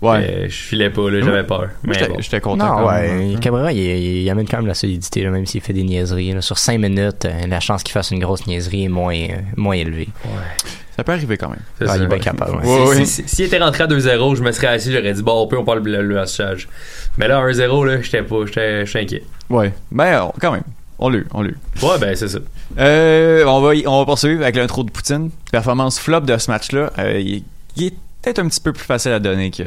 [0.00, 0.18] Ouais.
[0.30, 1.70] Euh, je filais pas, là, j'avais peur.
[1.82, 2.16] Mais J'étais bon.
[2.20, 2.66] j'étais content.
[2.66, 3.12] Non, quand ouais.
[3.12, 3.40] même.
[3.40, 6.32] Cabrera, il, il, il amène quand même la solidité, là, même s'il fait des niaiseries.
[6.34, 6.40] là.
[6.40, 9.26] Sur 5 minutes, euh, la chance qu'il fasse une grosse niaiserie est moins, euh,
[9.56, 10.08] moins élevée.
[10.94, 11.58] Ça peut arriver quand même.
[11.78, 12.22] C'est Ah, ça, il est bien ouais.
[12.22, 12.56] capable.
[12.58, 12.62] ouais.
[12.64, 13.04] Si- Ouais, ouais.
[13.04, 15.46] si- si- S'il était rentré à 2-0, je me serais assis, j'aurais dit, bon, on
[15.48, 16.68] peut, on parle le, le charge.
[17.16, 19.22] Mais là, 1-0, là, j'étais pas, j'étais j'étais inquiet.
[19.50, 19.72] Ouais.
[19.90, 20.62] Ben, on- quand même.
[20.98, 21.56] On l'a eu, on l'a eu.
[21.82, 22.38] Ouais, ben, c'est ça.
[22.78, 25.30] Euh, on va y- on va poursuivre avec l'intro de Poutine.
[25.52, 26.92] Performance flop de ce match-là.
[26.98, 27.44] Euh, il,
[27.76, 29.62] il est peut-être un petit peu plus facile à donner que,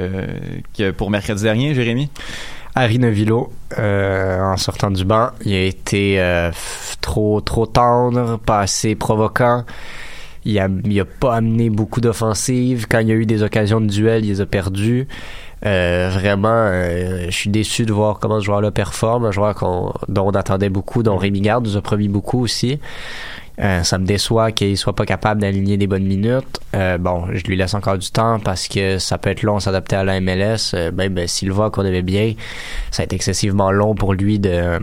[0.78, 2.10] que pour mercredi dernier, Jérémy.
[2.76, 6.52] Harry Novillo, euh, en sortant du banc, il a été euh,
[7.02, 9.66] trop trop tendre, pas assez provoquant.
[10.46, 12.88] Il a, il a pas amené beaucoup d'offensives.
[12.90, 15.08] Quand il y a eu des occasions de duel, il les a perdues.
[15.66, 19.26] Euh, vraiment, euh, je suis déçu de voir comment ce joueur-là performe.
[19.26, 22.80] Un joueur qu'on, dont on attendait beaucoup, dont Rémi Garde nous a promis beaucoup aussi.
[23.60, 26.60] Euh, ça me déçoit qu'il soit pas capable d'aligner des bonnes minutes.
[26.74, 29.96] Euh, bon, je lui laisse encore du temps parce que ça peut être long s'adapter
[29.98, 30.74] à la MLS.
[30.74, 32.34] Euh, ben, ben, Silva qu'on avait bien,
[32.90, 34.80] ça a été excessivement long pour lui de,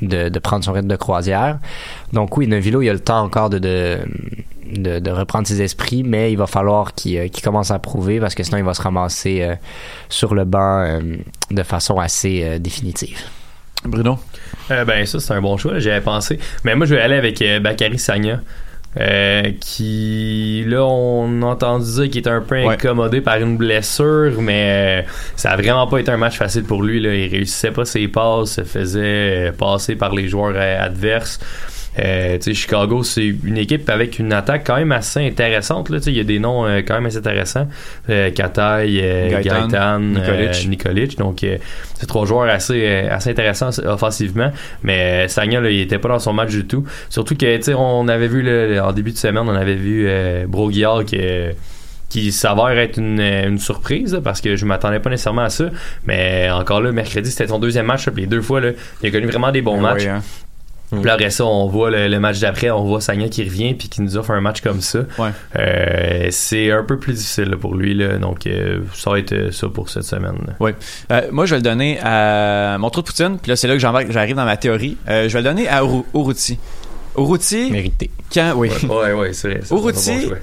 [0.00, 1.58] de, de prendre son rythme de croisière.
[2.12, 3.98] Donc oui, Novilo, il a le temps encore de, de,
[4.72, 8.20] de, de reprendre ses esprits, mais il va falloir qu'il euh, qu'il commence à prouver
[8.20, 9.54] parce que sinon il va se ramasser euh,
[10.08, 11.00] sur le banc euh,
[11.50, 13.18] de façon assez euh, définitive.
[13.84, 14.18] Bruno?
[14.70, 16.38] Euh, ben, ça, c'est un bon choix, j'avais pensé.
[16.64, 18.40] Mais moi, je vais aller avec euh, Bakary Sagna.
[18.98, 22.72] euh, qui là on a entendu dire qu'il était un peu Ouais.
[22.74, 26.82] incommodé par une blessure mais euh, ça a vraiment pas été un match facile pour
[26.82, 27.14] lui là.
[27.14, 31.38] il réussissait pas ses passes se faisait passer par les joueurs euh, adverses
[31.98, 35.90] Euh, Chicago, c'est une équipe avec une attaque quand même assez intéressante.
[36.06, 37.68] Il y a des noms euh, quand même assez intéressants.
[38.08, 40.68] Euh, Kataï, euh, Gaëtan, Gaëtan, Nikolic.
[40.68, 41.18] Nikolic.
[41.18, 44.50] Donc, c'est trois joueurs assez, assez intéressants offensivement.
[44.82, 46.84] Mais Sagna, là, il était pas dans son match du tout.
[47.10, 50.08] Surtout que, on avait vu, là, en début de semaine, on avait vu
[50.46, 51.18] Broguillard qui
[52.08, 55.64] qui s'avère être une, une surprise là, parce que je m'attendais pas nécessairement à ça
[56.06, 58.70] mais encore là mercredi c'était son deuxième match là, les deux fois là,
[59.02, 60.22] il a connu vraiment des bons matchs hein.
[60.90, 63.74] Puis là, après ça, on voit le, le match d'après, on voit Sagna qui revient
[63.74, 65.00] puis qui nous offre un match comme ça.
[65.18, 65.30] Ouais.
[65.56, 69.32] Euh, c'est un peu plus difficile là, pour lui, là, donc euh, ça va être
[69.32, 70.36] euh, ça pour cette semaine.
[70.46, 70.54] là.
[70.60, 70.70] Oui.
[71.12, 73.38] Euh, moi, je vais le donner à mon trou de Poutine.
[73.42, 74.96] Puis là, c'est là que j'arrive dans ma théorie.
[75.08, 75.82] Euh, je vais le donner à
[76.14, 76.58] Uruti.
[77.16, 78.10] Uruti, Mérité.
[78.32, 78.70] quand, oui.
[78.88, 79.60] Ouais, ouais, c'est vrai.
[79.70, 79.90] bon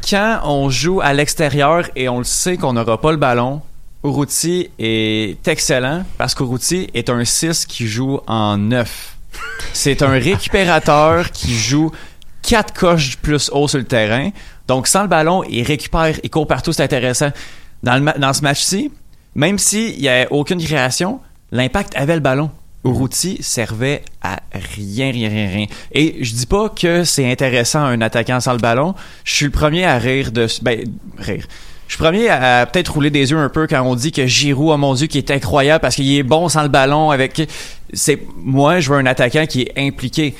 [0.10, 3.62] quand on joue à l'extérieur et on le sait qu'on n'aura pas le ballon,
[4.04, 9.15] Uruti est excellent parce qu'Uruti est un 6 qui joue en 9.
[9.74, 11.92] C'est un récupérateur qui joue
[12.44, 14.30] 4 coches plus haut sur le terrain.
[14.68, 17.30] Donc, sans le ballon, il récupère, il court partout, c'est intéressant.
[17.84, 18.92] Dans, le ma- dans ce match-ci,
[19.36, 21.20] même s'il n'y a aucune création,
[21.52, 22.50] l'impact avait le ballon.
[22.84, 25.66] Uruti servait à rien, rien, rien, rien.
[25.92, 28.94] Et je dis pas que c'est intéressant un attaquant sans le ballon.
[29.24, 30.48] Je suis le premier à rire de...
[30.62, 30.84] Ben,
[31.18, 31.46] rire.
[31.88, 34.12] Je suis le premier à, à peut-être rouler des yeux un peu quand on dit
[34.12, 37.10] que Giroud, oh mon Dieu, qui est incroyable parce qu'il est bon sans le ballon
[37.12, 37.48] avec...
[37.96, 40.36] C'est Moi, je veux un attaquant qui est impliqué.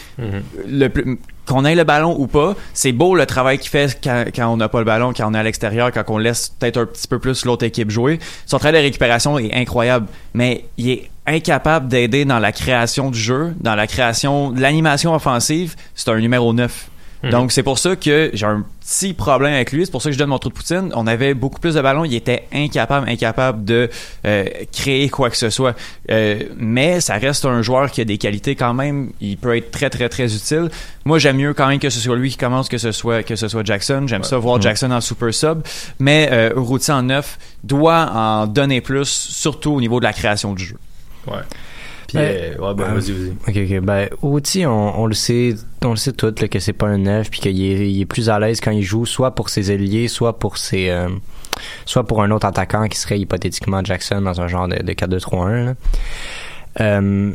[0.68, 4.26] Le plus- qu'on ait le ballon ou pas, c'est beau le travail qu'il fait quand,
[4.36, 6.78] quand on n'a pas le ballon, quand on est à l'extérieur, quand on laisse peut-être
[6.78, 8.20] un petit peu plus l'autre équipe jouer.
[8.48, 13.20] Son travail de récupération est incroyable, mais il est incapable d'aider dans la création du
[13.20, 15.76] jeu, dans la création de l'animation offensive.
[15.94, 16.90] C'est un numéro 9.
[17.26, 17.32] Mhm.
[17.32, 19.86] Donc c'est pour ça que j'ai un petit problème avec lui.
[19.86, 20.92] C'est pour ça que je donne mon trou de Poutine.
[20.94, 22.06] On avait beaucoup plus de ballons.
[22.06, 23.90] Il était incapable, incapable de
[24.26, 25.76] euh, créer quoi que ce soit.
[26.12, 29.12] Euh, mais ça reste un joueur qui a des qualités quand même.
[29.22, 30.70] Il peut être très très très utile.
[31.04, 33.36] Moi j'aime mieux quand même que ce soit lui qui commence que ce soit que
[33.36, 34.06] ce soit Jackson.
[34.08, 35.64] J'aime ça voir Jackson en super sub.
[36.00, 40.54] Mais euh, Urruti en neuf doit en donner plus, surtout au niveau de la création
[40.54, 40.78] du jeu.
[41.28, 41.40] Ouais.
[42.08, 43.32] Puis, Ben, euh, ouais, ben, euh, vas-y, vas-y.
[43.48, 43.80] Ok, ok.
[43.84, 46.98] Ben, Outi, on, on le sait, on le sait tout, là, que c'est pas un
[47.00, 49.72] neuf, puis qu'il est, il est plus à l'aise quand il joue, soit pour ses
[49.72, 51.10] ailiers, soit pour ses, euh,
[51.86, 55.66] soit pour un autre attaquant qui serait hypothétiquement Jackson dans un genre de, de 4-2-3-1.
[55.66, 55.74] là.
[56.82, 57.32] Euh,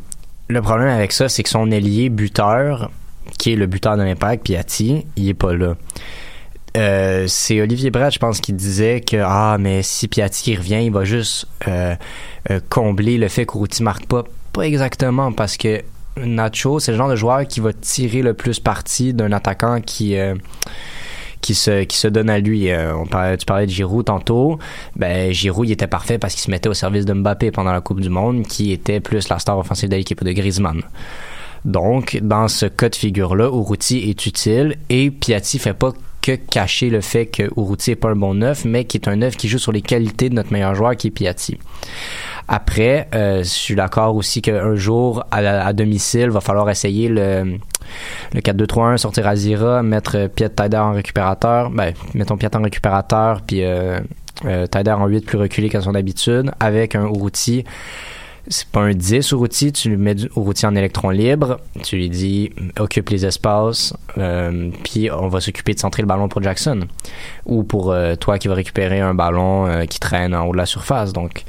[0.49, 2.91] le problème avec ça, c'est que son ailier buteur,
[3.39, 5.77] qui est le buteur de l'impact, Piatti, il est pas là.
[6.77, 10.93] Euh, c'est Olivier Brett, je pense, qui disait que ah mais si Piatti revient, il
[10.93, 11.95] va juste euh,
[12.51, 14.25] euh, combler le fait qu'Ourouti marque pas.
[14.53, 15.83] Pas exactement, parce que
[16.17, 20.17] Nacho, c'est le genre de joueur qui va tirer le plus parti d'un attaquant qui
[20.17, 20.35] euh,
[21.41, 22.71] qui se qui se donne à lui.
[22.71, 24.59] Euh, on parlait, tu parlais de Giroud tantôt.
[24.97, 27.81] Ben Giroud, il était parfait parce qu'il se mettait au service de Mbappé pendant la
[27.81, 30.83] Coupe du Monde, qui était plus la star offensive de l'équipe de Griezmann.
[31.65, 35.93] Donc, dans ce cas de figure-là, Urruti est utile et Piatti fait pas
[36.23, 39.17] que cacher le fait que Urruti est pas un bon neuf, mais qui est un
[39.17, 41.59] neuf qui joue sur les qualités de notre meilleur joueur qui est Piatti.
[42.53, 47.59] Après, euh, je suis d'accord aussi qu'un jour, à, à domicile, va falloir essayer le,
[48.35, 51.71] le 4-2-3-1, sortir à Zira, mettre Piet Taider en récupérateur.
[51.71, 54.01] Ben, mettons Piet en récupérateur, puis euh,
[54.47, 57.65] euh, Taider en 8 plus reculé qu'à son habitude, avec un Urruti.
[58.49, 62.11] C'est pas un 10 Urruti, tu lui mets du Urruti en électron libre, tu lui
[62.11, 66.81] dis occupe les espaces, euh, puis on va s'occuper de centrer le ballon pour Jackson.
[67.47, 70.57] Ou pour euh, toi qui va récupérer un ballon euh, qui traîne en haut de
[70.57, 71.13] la surface.
[71.13, 71.45] Donc,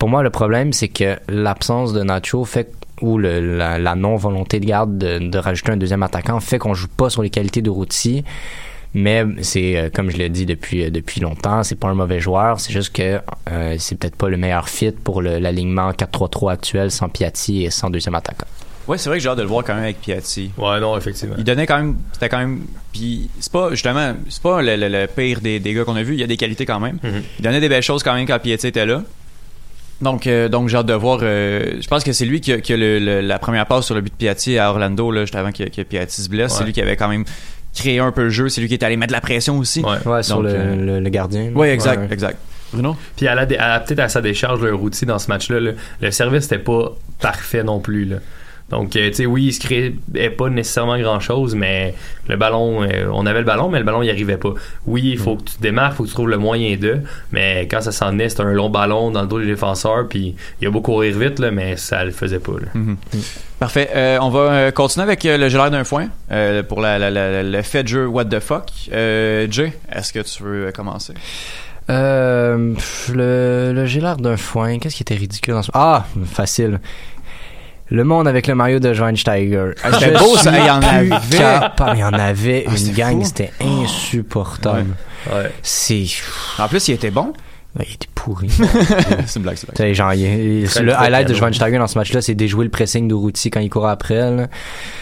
[0.00, 4.58] pour moi, le problème, c'est que l'absence de Nacho fait ou le- la, la non-volonté
[4.58, 7.62] de garde de, de rajouter un deuxième attaquant fait qu'on joue pas sur les qualités
[7.62, 8.24] de Routy.
[8.92, 12.18] Mais c'est euh, comme je l'ai dit depuis euh, depuis longtemps, c'est pas un mauvais
[12.18, 13.20] joueur, c'est juste que
[13.50, 17.70] euh, c'est peut-être pas le meilleur fit pour le- l'alignement 4-3-3 actuel sans Piatti et
[17.70, 18.48] sans deuxième attaquant.
[18.88, 20.50] Ouais, c'est vrai que j'ai hâte de le voir quand même avec Piatti.
[20.58, 21.36] Ouais, non, effectivement.
[21.38, 21.96] Il donnait quand même.
[22.12, 22.62] C'était quand même.
[22.92, 26.02] Puis c'est pas, justement, c'est pas le, le- le pire des, des gars qu'on a
[26.02, 26.14] vu.
[26.14, 26.98] Il y a des qualités quand même.
[27.02, 27.22] Mhm.
[27.38, 29.04] Il donnait des belles choses quand même quand Piatti était là.
[30.00, 31.20] Donc, euh, donc j'ai hâte de voir.
[31.22, 33.84] euh, je pense que c'est lui qui a, qui a le- le- la première passe
[33.86, 36.52] sur le but de Piatti à Orlando, là, juste avant que, que Piatti se blesse.
[36.54, 37.24] C'est lui qui avait quand même
[37.76, 38.48] créé un peu le jeu.
[38.48, 39.82] C'est lui qui est allé mettre de la pression aussi.
[39.82, 41.50] Ouais, sur Donc, le, euh, le- le gardien.
[41.54, 42.08] Ouais, exact, Ouais.
[42.12, 42.38] exact.
[42.72, 42.96] Bruno?
[43.16, 43.46] Puis à la,
[43.80, 47.62] peut-être à sa décharge, le routier dans ce match-là, là, le service n'était pas parfait
[47.64, 48.04] non plus.
[48.04, 48.16] Là.
[48.70, 49.92] Donc, euh, tu sais, oui, il se créait
[50.30, 51.94] pas nécessairement grand-chose, mais
[52.28, 54.54] le ballon, euh, on avait le ballon, mais le ballon, il arrivait pas.
[54.86, 57.00] Oui, il faut que tu te démarques, il faut que tu trouves le moyen d'eux,
[57.32, 60.36] mais quand ça s'en est, c'est un long ballon dans le dos du défenseur, puis
[60.60, 62.52] il a beau courir vite, là, mais ça le faisait pas.
[62.52, 62.68] Là.
[62.74, 62.96] Mhm.
[63.58, 63.90] Parfait.
[63.94, 67.62] Euh, on va continuer avec le gelard d'un foin euh, pour la, la- la- le
[67.62, 68.70] fait de jeu What the fuck.
[68.92, 71.12] Euh, Jay, est-ce que tu veux commencer?
[71.90, 74.78] Euh, pff, le, le d'un foin.
[74.78, 75.70] Qu'est-ce qui était ridicule dans ce...
[75.74, 76.78] Ah, facile.
[77.90, 79.72] Le monde avec le maillot de Schweinsteiger.
[79.82, 80.56] Ah, c'était beau, ça.
[80.56, 81.10] Il y en avait.
[81.94, 83.24] Il y en avait une gang.
[83.24, 84.94] C'était insupportable.
[85.32, 85.52] Ouais.
[85.62, 86.06] C'est...
[86.58, 87.32] En plus, il était bon.
[87.78, 88.48] Il était pourri.
[88.50, 89.56] c'est une blague, c'est une blague.
[89.56, 91.34] Tu sais, genre, il- il- Très, le très highlight de.
[91.34, 94.30] Schweinsteiger dans ce match-là, c'est déjouer le pressing de Routy quand il court après.
[94.30, 94.48] là.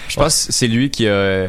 [0.09, 1.47] Je pense que c'est lui qui a,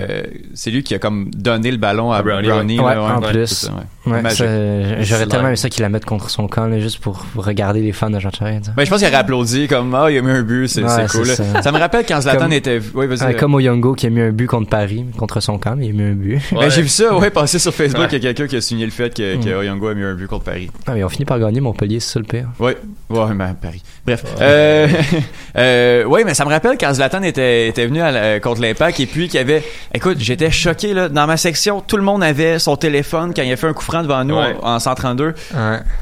[0.53, 2.79] c'est lui qui a comme donné le ballon à Brownie, Brownie.
[2.79, 2.95] ouais.
[2.95, 3.69] là, Ouais, en plus.
[4.05, 7.91] J'aurais tellement aimé ça qu'il la mette contre son camp, là, juste pour regarder les
[7.91, 8.71] fans de Schweinsteiger.
[8.75, 11.25] Ben, je pense qu'il aurait applaudi comme ah il a mis un but c'est cool
[11.27, 11.61] ça.
[11.61, 11.71] ça.
[11.71, 14.47] me rappelle quand Zlatan Comme- était vas-y Ouais, comme Oyongo qui a mis un but
[14.47, 16.39] contre Paris, contre son camp, mais il a mis un but.
[16.51, 18.85] Ben, j'ai vu ça ouais passer sur Facebook il y a quelqu'un qui a signé
[18.85, 19.59] le fait que.
[19.59, 20.69] Oyongo a mis un but contre Paris
[21.09, 22.47] Ah, mais on finit par gagner Montpellier, c'est ça le pire?
[22.59, 22.77] Ouais,
[23.09, 23.81] ouais, ben, Paris.
[24.05, 24.23] Bref.
[24.41, 24.87] Euh,
[25.57, 28.99] euh, ouais, mais ça me rappelle quand Zlatan était, était venu à la- contre l'Impact
[28.99, 29.63] et puis qu'il y avait.
[29.93, 31.09] Écoute, j'étais choqué, là.
[31.09, 33.83] Dans ma section, tout le monde avait son téléphone quand il a fait un coup
[33.83, 34.55] franc devant nous Ouais.
[34.61, 35.25] en, en 132.
[35.27, 35.33] Ouais.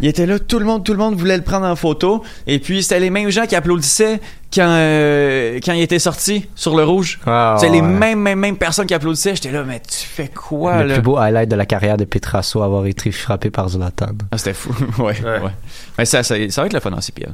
[0.01, 2.23] Il était là, tout le monde, tout le monde voulait le prendre en photo.
[2.45, 4.19] Et puis, c'était les mêmes gens qui applaudissaient
[4.57, 7.19] quand, euh, quand il était sorti sur le rouge.
[7.27, 9.35] Ah, c'est les mêmes, mêmes, mêmes personnes qui applaudissaient.
[9.35, 10.93] J'étais là, mais tu fais quoi, le là?
[10.95, 14.07] plus beau highlight de la carrière de Petrasso avoir été frappé par Zlatan.
[14.31, 14.73] Ah, c'était fou.
[15.03, 15.51] ouais, ouais, Ouais.
[15.97, 17.33] Mais ça, ça, ça va être le fun en CPL.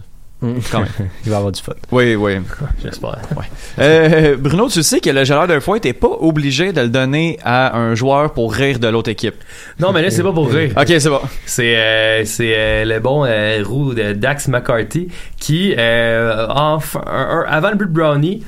[0.72, 0.90] Quand même.
[1.26, 1.74] il va avoir du fun.
[1.92, 2.34] Oui, oui.
[2.84, 3.18] J'espère.
[3.80, 7.40] Euh, Bruno, tu sais que le gelard d'un foin, t'es pas obligé de le donner
[7.44, 9.36] à un joueur pour rire de l'autre équipe.
[9.80, 10.72] Non, mais là, c'est pas pour rire.
[10.78, 11.22] Ok, c'est bon.
[11.46, 15.08] C'est euh, c'est euh, le bon euh, roux de Dax McCarthy
[15.40, 18.44] qui, euh, enfin, un- un- avant le but de Brownie,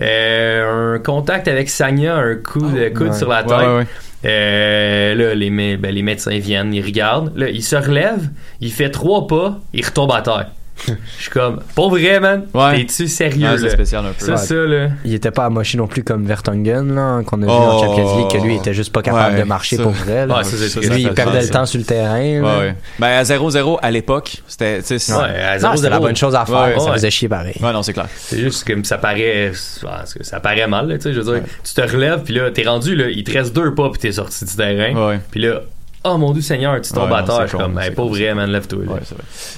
[0.00, 3.12] euh, un contact avec Sagna, un coup de coude ouais.
[3.14, 3.50] sur la tête.
[3.56, 3.86] Ouais, ouais, ouais.
[4.24, 7.32] Euh, là, les, mé- ben, les médecins viennent, ils regardent.
[7.36, 8.28] Là, il se relève,
[8.60, 10.46] il fait trois pas, il retombe à terre.
[10.86, 12.44] Je suis comme, pas vrai, man.
[12.52, 12.76] Ouais.
[12.84, 13.70] T'es-tu sérieux, Ah, c'est là?
[13.70, 14.24] spécial un peu.
[14.24, 14.36] Ça, Ouais.
[14.38, 14.88] ça, là.
[15.04, 17.52] Il était pas amoché non plus comme Vertonghen, là, qu'on a vu Oh.
[17.54, 19.92] en Champions League, que lui il était juste pas capable Ouais, de marcher ça- pour
[19.92, 20.26] vrai.
[20.26, 20.36] là.
[20.38, 21.52] Ouais, ça, c'est sûr, lui, ça il perdait le ça.
[21.54, 22.18] temps sur le terrain.
[22.20, 22.58] Ouais, là.
[22.58, 22.74] ouais.
[22.98, 26.00] Ben, à 0-0 à l'époque, c'était, Ouais, c'était la 0-0.
[26.00, 26.54] bonne chose à faire.
[26.74, 26.92] Ouais, ça ouais.
[26.92, 27.56] faisait chier pareil.
[27.60, 28.08] Ouais, non, c'est clair.
[28.16, 29.52] C'est juste que ça paraît,
[30.20, 32.64] ça paraît mal, là, tu sais, je veux dire, tu te relèves, puis là, t'es
[32.64, 35.20] rendu, là, il te reste deux pas, puis t'es sorti du terrain, Ouais.
[35.30, 35.60] puis là,
[36.06, 38.50] oh mon dieu Seigneur, tu tombes à terre, je suis comme, hey, pas vrai, man,
[38.50, 38.94] lève-toi, là.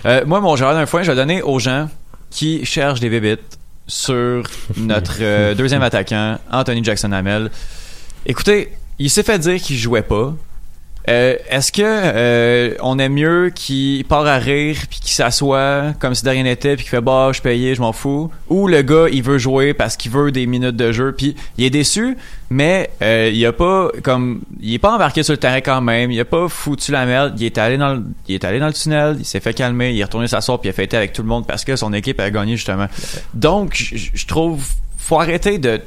[0.06, 1.88] Euh, moi, mon gelard d'un foin, je vais le donner aux gens
[2.30, 4.42] qui cherchent des bébites sur
[4.76, 7.50] notre euh, deuxième attaquant, Anthony Jackson Hamel.
[8.26, 10.34] Écoutez, il s'est fait dire qu'il jouait pas.
[11.08, 16.14] Euh, Est-ce que euh, on aime mieux qu'il part à rire puis qu'il s'assoit comme
[16.14, 18.30] si de rien n'était puis qu'il fait bah je suis payé je m'en fous?
[18.48, 21.64] Ou le gars il veut jouer parce qu'il veut des minutes de jeu puis il
[21.64, 22.16] est déçu
[22.50, 26.10] mais euh, il a pas comme il est pas embarqué sur le terrain quand même
[26.10, 28.66] il a pas foutu la merde il est allé dans le, il est allé dans
[28.66, 31.14] le tunnel il s'est fait calmer il est retourné s'asseoir puis il a fêté avec
[31.14, 32.86] tout le monde parce que son équipe a gagné justement.
[33.32, 34.62] Donc je trouve
[34.98, 35.80] faut arrêter de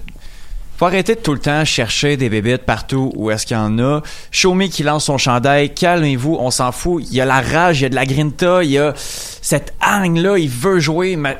[0.82, 3.78] faut arrêter de tout le temps chercher des bébites partout où est-ce qu'il y en
[3.78, 4.02] a.
[4.46, 7.04] Me qui lance son chandail, calmez-vous, on s'en fout.
[7.08, 9.76] Il y a la rage, il y a de la grinta, il y a cette
[9.80, 11.38] hargne-là, il veut jouer, mais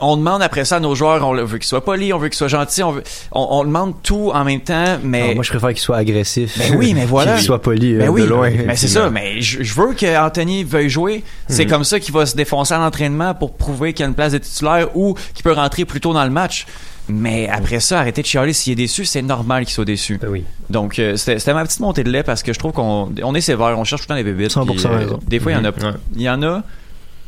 [0.00, 2.36] on demande après ça à nos joueurs, on veut qu'ils soient polis, on veut qu'ils
[2.36, 5.28] soient gentils, on, veut, on, on demande tout en même temps, mais...
[5.30, 6.58] Ah, moi, je préfère qu'il soit agressif.
[6.58, 7.32] Ben oui, mais voilà.
[7.36, 8.50] qu'il soit poli Ben euh, oui, de loin.
[8.66, 9.08] mais c'est ça.
[9.08, 11.24] Mais je, je veux qu'Anthony veuille jouer.
[11.48, 11.70] C'est Mhm.
[11.70, 14.32] comme ça qu'il va se défoncer à l'entraînement pour prouver qu'il y a une place
[14.32, 16.66] de titulaire ou qu'il peut rentrer plus tôt dans le match.
[17.08, 18.52] Mais après ça, arrêtez de chialer.
[18.52, 20.18] S'il est déçu, c'est normal qu'il soit déçu.
[20.26, 20.44] oui.
[20.70, 23.40] Donc, euh, c'était ma petite montée de lait parce que je trouve qu'on on est
[23.42, 23.78] sévère.
[23.78, 24.52] On cherche tout le temps les bébites.
[24.52, 25.16] 100% puis, euh.
[25.26, 25.70] Des fois, il y en a.
[25.70, 25.98] Mhm.
[26.16, 26.62] Il y en a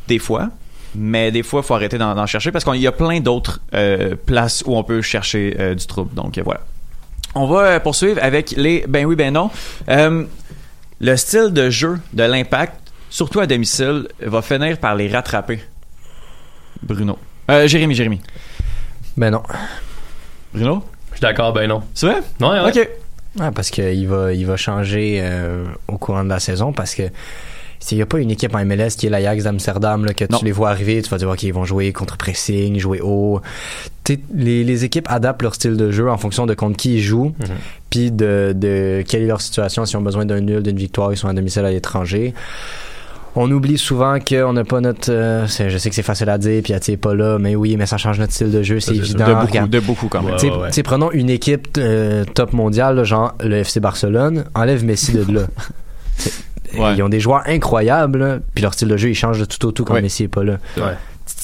[0.09, 0.49] des fois.
[0.95, 4.15] Mais des fois, il faut arrêter d'en chercher parce qu'il y a plein d'autres euh,
[4.15, 6.15] places où on peut chercher euh, du trouble.
[6.15, 6.61] Donc, voilà.
[7.35, 9.51] On va poursuivre avec les ben oui, ben non.
[9.89, 15.61] Le style de jeu de l'impact, surtout à domicile, va finir par les rattraper.
[16.83, 17.19] Bruno.
[17.67, 18.21] Jérémy, Jérémy.
[19.17, 19.43] Ben non.
[20.53, 20.83] Bruno?
[21.11, 21.83] Je suis d'accord, ben non.
[21.95, 22.21] C'est vrai?
[22.41, 22.69] Ouais, ouais.
[22.81, 22.89] Ok.
[23.41, 27.03] Ouais, parce qu'il va, il va changer euh, au courant de la saison parce que
[27.79, 30.39] s'il n'y a pas une équipe en MLS qui est l'Ajax d'Amsterdam, là, que Non.
[30.39, 33.41] tu les vois arriver, tu vas dire, OK, ils vont jouer contre-pressing, jouer haut.
[34.35, 37.35] Les, les équipes adaptent leur style de jeu en fonction de contre qui ils jouent,
[37.91, 41.17] puis de, de quelle est leur situation, s'ils ont besoin d'un nul, d'une victoire, ils
[41.19, 42.33] sont à domicile à l'étranger.
[43.39, 45.13] On oublie souvent qu'on n'a pas notre.
[45.13, 47.55] euh, c'est- je sais que c'est facile à dire, puis Ati est pas là, mais
[47.55, 49.27] oui, mais ça change notre style de jeu, c'est c'est évident.
[49.27, 50.31] De beaucoup, Regarde, de beaucoup quand même.
[50.33, 50.71] Ouais, T'sais, ouais, ouais.
[50.71, 55.25] t'sais, prenons une équipe euh, top mondiale, là, genre le FC Barcelone, enlève Messi de
[55.33, 55.43] là.
[56.97, 59.65] Ils ont des joueurs incroyables, là, puis leur style de jeu, il change de tout
[59.67, 60.01] au tout quand.
[60.01, 60.59] Messi est pas là.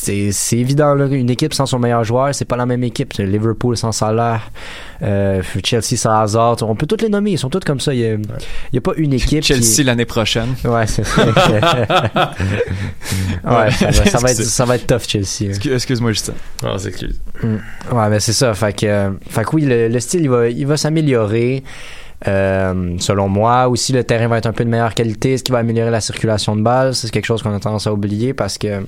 [0.02, 0.30] Ouais.
[0.30, 3.12] C'est c'est évident, là, une équipe sans son meilleur joueur, c'est pas la même équipe.
[3.16, 4.40] C'est Liverpool sans Salah,
[5.02, 7.94] euh, Chelsea sans Hazard, on peut toutes les nommer, ils sont tous comme ça.
[7.94, 8.16] Il y a,
[8.72, 10.54] y a pas une équipe qui- Chelsea l'année prochaine.
[10.64, 11.24] Ouais, c'est ça.
[13.44, 15.42] ouais, ça va, ça va être, ça va être tough, Chelsea.
[15.42, 15.48] hein.
[15.50, 16.34] Excuse- Excuse-moi, Justin.
[17.42, 17.56] Mm.
[17.96, 18.54] Ouais, mais c'est ça.
[18.54, 21.62] Fait que, euh, fait que oui, le, le style, il va, il va s'améliorer.
[22.28, 25.52] Euh, selon moi, aussi le terrain va être un peu de meilleure qualité, ce qui
[25.52, 26.94] va améliorer la circulation de balles?
[26.94, 28.84] C'est quelque chose qu'on a tendance à oublier parce que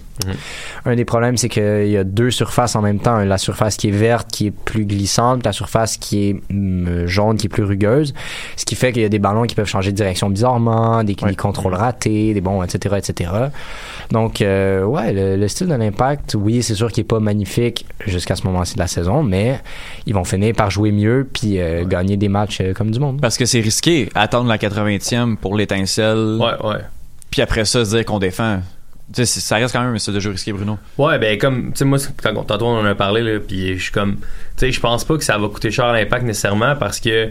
[0.85, 3.19] un des problèmes, c'est qu'il y a deux surfaces en même temps.
[3.19, 7.37] La surface qui est verte, qui est plus glissante, la surface qui est mm, jaune,
[7.37, 8.15] qui est plus rugueuse.
[8.57, 11.15] Ce qui fait qu'il y a des ballons qui peuvent changer de direction bizarrement, des,
[11.15, 13.31] des contrôles ratés, des bons, etc., etc.
[14.11, 17.87] Donc, euh, ouais, le, le style de l'impact, oui, c'est sûr qu'il est pas magnifique
[18.07, 19.61] jusqu'à ce moment-ci de la saison, mais
[20.07, 23.21] ils vont finir par jouer mieux puis euh, gagner des matchs euh, comme du monde.
[23.21, 26.39] Parce que c'est risqué, attendre la 80e pour l'étincelle.
[26.41, 26.81] Ouais, ouais.
[27.31, 28.61] Puis après ça, se dire qu'on défend.
[29.13, 30.79] Tu sais, c'est- ça reste quand même un style de jeu risqué, Bruno.
[30.97, 33.83] Ouais, ben comme, tu sais, moi, quand, tantôt on en a parlé, là, puis je
[33.83, 34.21] suis comme, tu
[34.57, 37.29] sais, je pense pas que ça va coûter cher à l'impact nécessairement parce que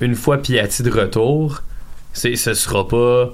[0.00, 1.62] une fois Piatti de retour,
[2.12, 3.30] c'est, ce sera pas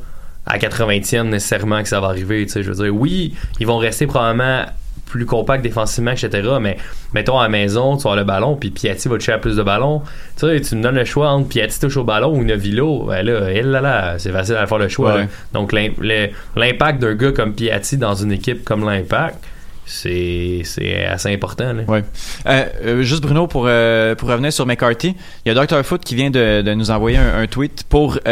[0.47, 3.79] à 80e nécessairement que ça va arriver, tu sais, je veux dire, oui, ils vont
[3.79, 4.65] rester probablement
[5.07, 6.77] plus compacts défensivement, etc., mais
[7.13, 9.63] mettons à la maison, tu avoir le ballon, puis Piatti va toucher à plus de
[9.63, 10.03] ballons,
[10.37, 13.25] tu sais, tu me donnes le choix entre Piatti touche au ballon ou Novilo, ben
[13.25, 15.29] là, elle là, là, c'est facile à faire le choix, Ouais.
[15.53, 19.39] Donc l'impact d'un gars comme Piatti dans une équipe comme l'impact,
[19.87, 20.63] c'est
[21.07, 21.73] assez important.
[21.73, 21.83] Là.
[21.87, 22.05] Ouais.
[22.47, 25.15] Euh, euh, juste Bruno, pour, euh, pour revenir sur McCarthy,
[25.45, 25.83] il y a Dr.
[25.85, 28.23] Foot qui vient de, de nous envoyer un, un tweet pour dire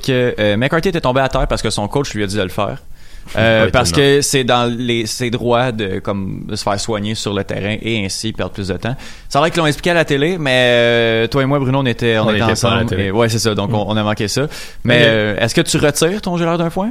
[0.00, 2.48] que McCarthy était tombé à terre parce que son coach lui a dit de le
[2.48, 2.78] faire.
[3.36, 7.32] Ouais, parce que c'est dans les, ses droits de, comme, de se faire soigner sur
[7.32, 8.96] le terrain et ainsi perdre plus de temps.
[9.28, 12.18] C'est vrai qu'ils l'ont expliqué à la télé, mais toi et moi, Bruno, on était,
[12.18, 12.98] on On était était ensemble.
[13.00, 13.54] et- ouais, c'est ça.
[13.54, 14.48] Donc, on, on a manqué ça.
[14.82, 16.90] Mais est-ce que tu retires ton géleur d'un foin?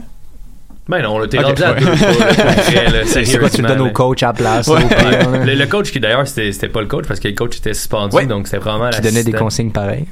[0.87, 1.79] Ben non, on t'es Ok, rendu à ouais.
[1.79, 4.83] deux, C'est quoi, tu le donnes au coach à la place, Ouais.
[4.83, 5.45] au pire, là?
[5.45, 8.15] le, le coach qui d'ailleurs c'était pas le coach parce que le coach était suspendu
[8.15, 8.25] Ouais.
[8.25, 10.05] donc c'était vraiment Qui donnait des consignes pareilles.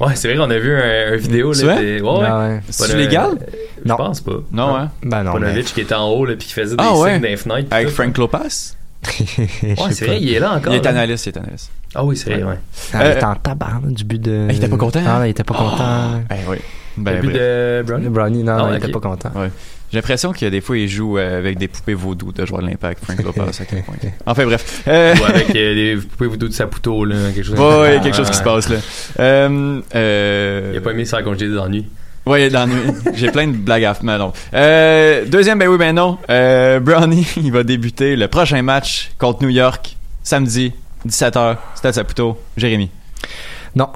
[0.00, 1.82] Ouais, c'est vrai, on a vu un, un vidéo C'est là, vrai?
[1.84, 2.26] c'est- ouais, ouais.
[2.26, 2.50] Ah.
[2.68, 3.30] C'est légal?
[3.84, 3.96] Je Non.
[3.96, 4.32] pense pas.
[4.50, 4.90] Non, hein?
[5.04, 5.32] Ben non.
[5.32, 7.18] Ponovic qui était en haut là puis qui faisait des Ah signes ouais?
[7.20, 7.68] dans les fenêtres.
[7.70, 7.94] Avec tout.
[7.94, 8.74] Frank Lopas?
[9.06, 10.72] Ouais, c'est vrai, il est là encore.
[10.72, 10.90] Il est là.
[10.90, 11.70] analyste, il est analyste.
[11.94, 12.58] Ah oui, c'est vrai, ouais.
[12.92, 14.46] Ah, il Euh, était en tabarnak du but de.
[14.50, 15.00] il était pas content?
[15.06, 16.22] Ah, il était pas content.
[16.30, 16.56] Eh oui.
[16.96, 19.30] Ben, Le but de Brownie, non, Ah, non, il était pas content.
[19.36, 19.50] Ouais.
[19.90, 22.44] J'ai l'impression qu'il y a des fois, il joue euh, avec des poupées vaudou de
[22.44, 23.04] joueurs de l'impact.
[23.04, 23.94] Frank Lopez, à quel point.
[24.26, 24.82] Enfin, bref.
[24.88, 27.58] Euh, Ou avec euh, des poupées voodoo de Saputo là, quelque chose.
[27.58, 28.76] ouais, ouais, il y a quelque chose qui se passe, là.
[29.20, 31.86] Euh, euh, Il a pas aimé ça congé des ennuis.
[32.26, 32.68] Ouais, dans.
[33.14, 34.18] J'ai plein de blagues à faire.
[34.18, 34.32] non.
[34.54, 36.18] Euh, deuxième, ben oui, ben non.
[36.30, 40.72] Euh, Brownie, il va débuter le prochain match contre New York, samedi,
[41.06, 42.40] 17h, Stade Saputo.
[42.56, 42.90] Jérémy.
[43.76, 43.88] Non.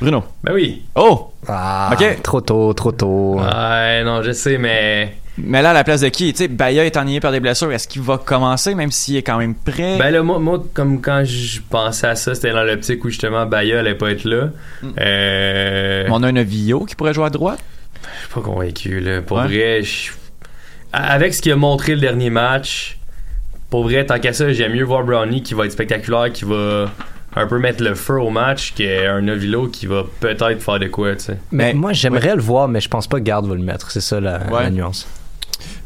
[0.00, 0.24] Bruno.
[0.44, 0.82] Ben oui.
[0.94, 1.32] Oh!
[1.48, 2.22] Ah, Ok.
[2.22, 3.36] Trop tôt, trop tôt.
[3.40, 5.16] Ouais, non, je sais, mais.
[5.38, 6.32] Mais là, à la place de qui?
[6.32, 7.70] Tu sais, Baya est ennuyé par des blessures.
[7.70, 9.98] Est-ce qu'il va commencer, même s'il est quand même prêt?
[9.98, 13.44] Ben là, moi, moi, comme quand je pensais à ça, c'était dans l'optique où justement
[13.44, 14.48] Baya allait pas être là.
[14.82, 14.88] Mm.
[14.98, 17.58] Euh, On a un Novio qui pourrait jouer à droite?
[18.02, 19.20] Je suis pas convaincu, là.
[19.20, 19.46] Pour Ouais.
[19.46, 20.12] vrai, je-
[20.92, 22.98] avec ce qu'il a montré le dernier match,
[23.68, 26.90] pour vrai, tant qu'à ça, j'aime mieux voir Brownie qui va être spectaculaire, qui va
[27.36, 31.14] un peu mettre le feu au match qu'un Novilo qui va peut-être faire de quoi,
[31.16, 31.38] tu sais.
[31.52, 33.90] Mais, moi, j'aimerais le voir, mais je pense pas que Garde va le mettre.
[33.90, 34.62] C'est ça la, Ouais.
[34.64, 35.06] la nuance.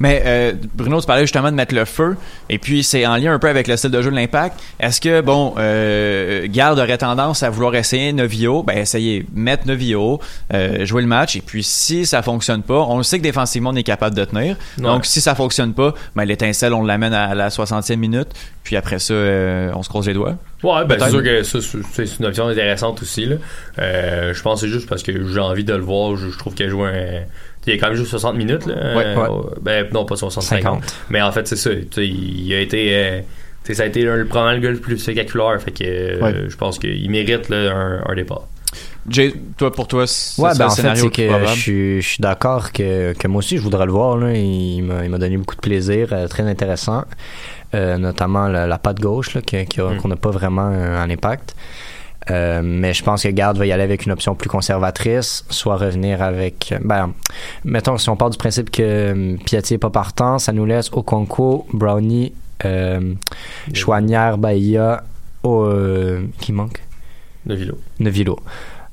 [0.01, 2.17] Mais euh, Bruno, tu parlais justement de mettre le feu,
[2.49, 4.59] et puis c'est en lien un peu avec le style de jeu de l'impact.
[4.81, 8.63] Est-ce que, bon, euh, Garde aurait tendance à vouloir essayer Novio?
[8.63, 10.19] Ben, essayez, mettre Novio,
[10.55, 13.71] euh, jouer le match, et puis si ça fonctionne pas, on le sait que défensivement,
[13.71, 14.57] on est capable de tenir.
[14.79, 14.85] Ouais.
[14.85, 18.29] Donc, si ça fonctionne pas, ben, l'étincelle, on l'amène à la 60e minute,
[18.65, 20.37] puis après ça, euh, on se croise les doigts.
[20.63, 21.59] Ouais, ben c'est sûr que ça,
[21.93, 23.25] c'est une option intéressante aussi.
[23.25, 23.37] Là.
[23.79, 26.17] Euh, je pense que c'est juste parce que j'ai envie de le voir.
[26.17, 27.23] Je, je trouve qu'il a joué un.
[27.67, 28.67] Il a quand même joué 60 minutes.
[28.67, 28.75] Là.
[28.97, 29.05] Ouais.
[29.07, 29.27] Euh,
[29.61, 30.63] Ben, non, pas 60, 50.
[30.83, 30.95] 50.
[31.11, 31.71] Mais en fait, c'est ça.
[31.99, 32.89] Il a été.
[32.95, 33.21] euh,
[33.73, 35.61] ça a été le, probablement le gars le plus spectaculaire.
[35.63, 36.35] Fait que euh, Ouais.
[36.49, 38.43] je pense qu'il mérite là, un, un départ.
[39.09, 42.03] Jay, toi, pour toi, c'est Ouais, ben le en fait, scénario est que je suis,
[42.03, 44.17] je suis d'accord que, que moi aussi, je voudrais le voir.
[44.17, 44.33] Là.
[44.33, 47.05] Il m'a il m'a donné beaucoup de plaisir, euh, très intéressant.
[47.75, 49.97] Euh, notamment la, la patte gauche, là, Mm.
[49.99, 51.55] qu'on n'a pas vraiment un, un impact.
[52.31, 55.77] Euh, mais je pense que Garde va y aller avec une option plus conservatrice, soit
[55.77, 56.75] revenir avec.
[56.83, 57.13] Ben,
[57.65, 60.91] mettons, si on part du principe que hum, Piatti est pas partant, ça nous laisse
[60.93, 62.33] Okonkwo, Brownie,
[62.65, 63.15] euh,
[63.73, 65.03] Chouanière, Bahia,
[65.45, 66.81] euh, qui manque?
[67.47, 67.79] Novilo.
[67.99, 68.39] Novilo.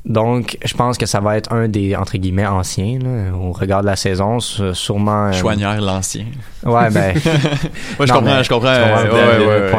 [0.09, 3.81] Donc, je pense que ça va être un des, entre guillemets, anciens, là, au regard
[3.81, 5.27] de la saison, sûrement...
[5.27, 6.23] euh, Chouanière, l'ancien.
[6.63, 7.13] Ouais, ben...
[7.99, 8.73] Ouais, je Non, comprends, mais je comprends.
[8.73, 9.71] tu comprends euh, ouais, ouais,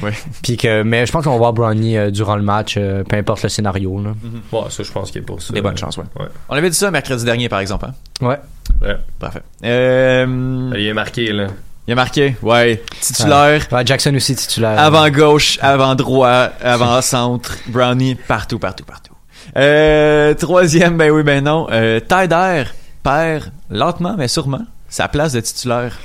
[0.00, 0.10] point.
[0.42, 3.16] Puis que, mais je pense qu'on va voir Brownie euh, durant le match, euh, peu
[3.16, 4.02] importe le scénario.
[4.02, 4.10] Là.
[4.52, 5.52] Ouais, ça, je pense qu'il est pour ça.
[5.54, 6.04] Des bonnes chances, ouais.
[6.18, 6.26] Ouais.
[6.48, 7.86] On avait dit ça mercredi dernier, par exemple.
[7.86, 8.26] Hein?
[8.26, 8.38] Ouais.
[8.82, 8.96] Ouais.
[9.20, 9.42] Parfait.
[9.64, 11.46] Euh, Il est marqué, là.
[11.86, 12.82] il a marqué, ouais.
[13.00, 14.78] Titulaire, Ouais, Jackson aussi titulaire.
[14.80, 19.09] avant gauche, avant droit, avant centre, Brownie, partout, partout, partout.
[19.56, 21.66] Euh, troisième, ben oui, ben non.
[21.70, 22.64] Euh, Tyder
[23.02, 25.98] perd lentement, mais sûrement sa place de titulaire.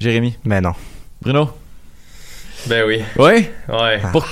[0.00, 0.36] Jérémy.
[0.44, 0.72] Mais non.
[1.22, 1.50] Bruno.
[2.66, 3.00] Ben oui.
[3.16, 3.52] Ouais?
[3.68, 4.00] Ouais.
[4.12, 4.26] Pour-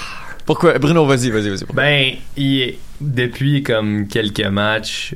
[0.44, 0.78] pourquoi?
[0.78, 1.64] Bruno, vas-y, vas-y, vas-y.
[1.64, 1.82] pourquoi?
[1.82, 5.14] Ben, il est- depuis comme quelques matchs,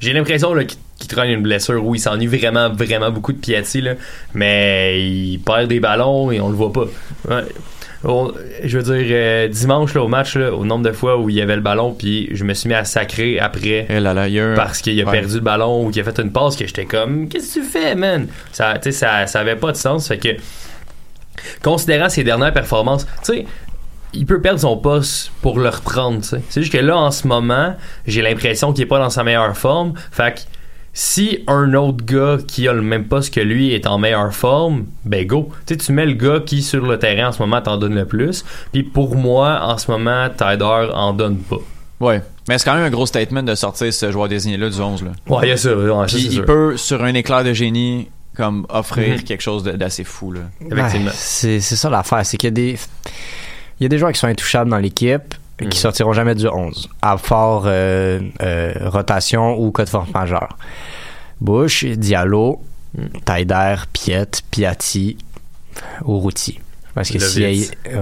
[0.00, 3.80] j'ai l'impression là, qu'il traîne une blessure où il s'ennuie vraiment, vraiment beaucoup de Piatti,
[3.80, 3.94] là,
[4.34, 6.84] mais il perd des ballons et on le voit pas.
[7.28, 7.44] Ouais.
[8.04, 8.32] On-
[8.62, 11.34] je veux dire, euh, dimanche là, au match, là, au nombre de fois où il
[11.36, 14.28] y avait le ballon, puis je me suis mis à sacrer après Eh là là,
[14.28, 15.10] il y a un- parce qu'il a Ouais.
[15.10, 17.66] perdu le ballon ou qu'il a fait une passe que j'étais comme qu'est-ce que tu
[17.66, 18.28] fais man?
[18.52, 20.28] Ça ça ça avait pas de sens fait que
[21.62, 23.46] considérant ses dernières performances tu sais
[24.14, 27.74] il peut perdre son poste pour le reprendre c'est juste que là en ce moment
[28.06, 30.40] j'ai l'impression qu'il est pas dans sa meilleure forme fait que
[31.00, 34.86] si un autre gars qui a le même poste que lui est en meilleure forme,
[35.04, 35.48] ben go.
[35.64, 37.94] Tu sais, tu mets le gars qui sur le terrain en ce moment t'en donne
[37.94, 38.44] le plus.
[38.72, 41.58] Puis pour moi, en ce moment, Tyder en donne pas.
[42.00, 42.20] Ouais.
[42.48, 45.04] Mais c'est quand même un gros statement de sortir ce joueur désigné-là du 11.
[45.04, 45.10] Là.
[45.28, 45.72] Ouais, il y a ça.
[45.76, 46.44] ouais, ça, Puis c'est il sûr.
[46.44, 49.22] peut, sur un éclair de génie, comme offrir Mhm.
[49.22, 50.32] quelque chose d'assez fou.
[50.32, 50.40] Là.
[50.68, 51.06] Effectivement.
[51.10, 52.78] Ouais, c'est c'est ça l'affaire, c'est qu'il y a des
[53.78, 55.70] il y a des joueurs qui sont intouchables dans l'équipe et Mhm.
[55.70, 60.56] qui sortiront jamais du 11 à fort euh, euh, rotation ou cas de force majeure.
[61.40, 62.60] Bush, Diallo,
[62.96, 63.08] Mhm.
[63.24, 65.16] Taider, Piet, Piatti,
[66.06, 66.58] Urruti.
[66.94, 67.68] Parce que si ouais.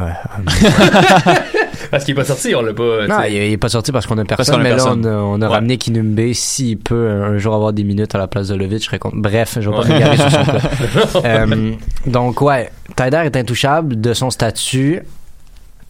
[1.90, 3.07] Parce qu'il est pas sorti, on l'a pas.
[3.07, 5.04] Non, il, il est pas sorti parce qu'on a personne, a mais personne.
[5.04, 5.54] là, on a, on a Ouais.
[5.54, 6.32] ramené Kinumbe.
[6.32, 9.16] S'il peut un, jour avoir des minutes à la place de Levitt, je serais content.
[9.18, 9.88] Bref, je vais pas Ouais.
[9.92, 10.44] m'égarer sur son
[11.20, 11.22] cas.
[11.24, 11.72] Euh,
[12.07, 15.02] donc, ouais, Tyder est intouchable de son statut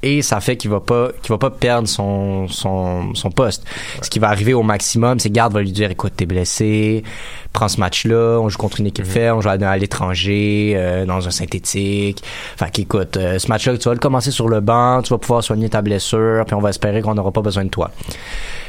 [0.02, 3.64] et ça fait qu'il va pas qu'il va pas perdre son son, son poste.
[4.02, 7.02] Ce qui va arriver au maximum, c'est Garde va lui dire écoute, t'es blessé,
[7.52, 11.06] prends ce match-là, on joue contre une équipe faible, on joue à, à l'étranger, euh,
[11.06, 12.22] dans un synthétique.
[12.56, 15.42] Fait qu'écoute, euh, ce match-là, tu vas le commencer sur le banc, tu vas pouvoir
[15.42, 17.90] soigner ta blessure, puis on va espérer qu'on n'aura pas besoin de toi.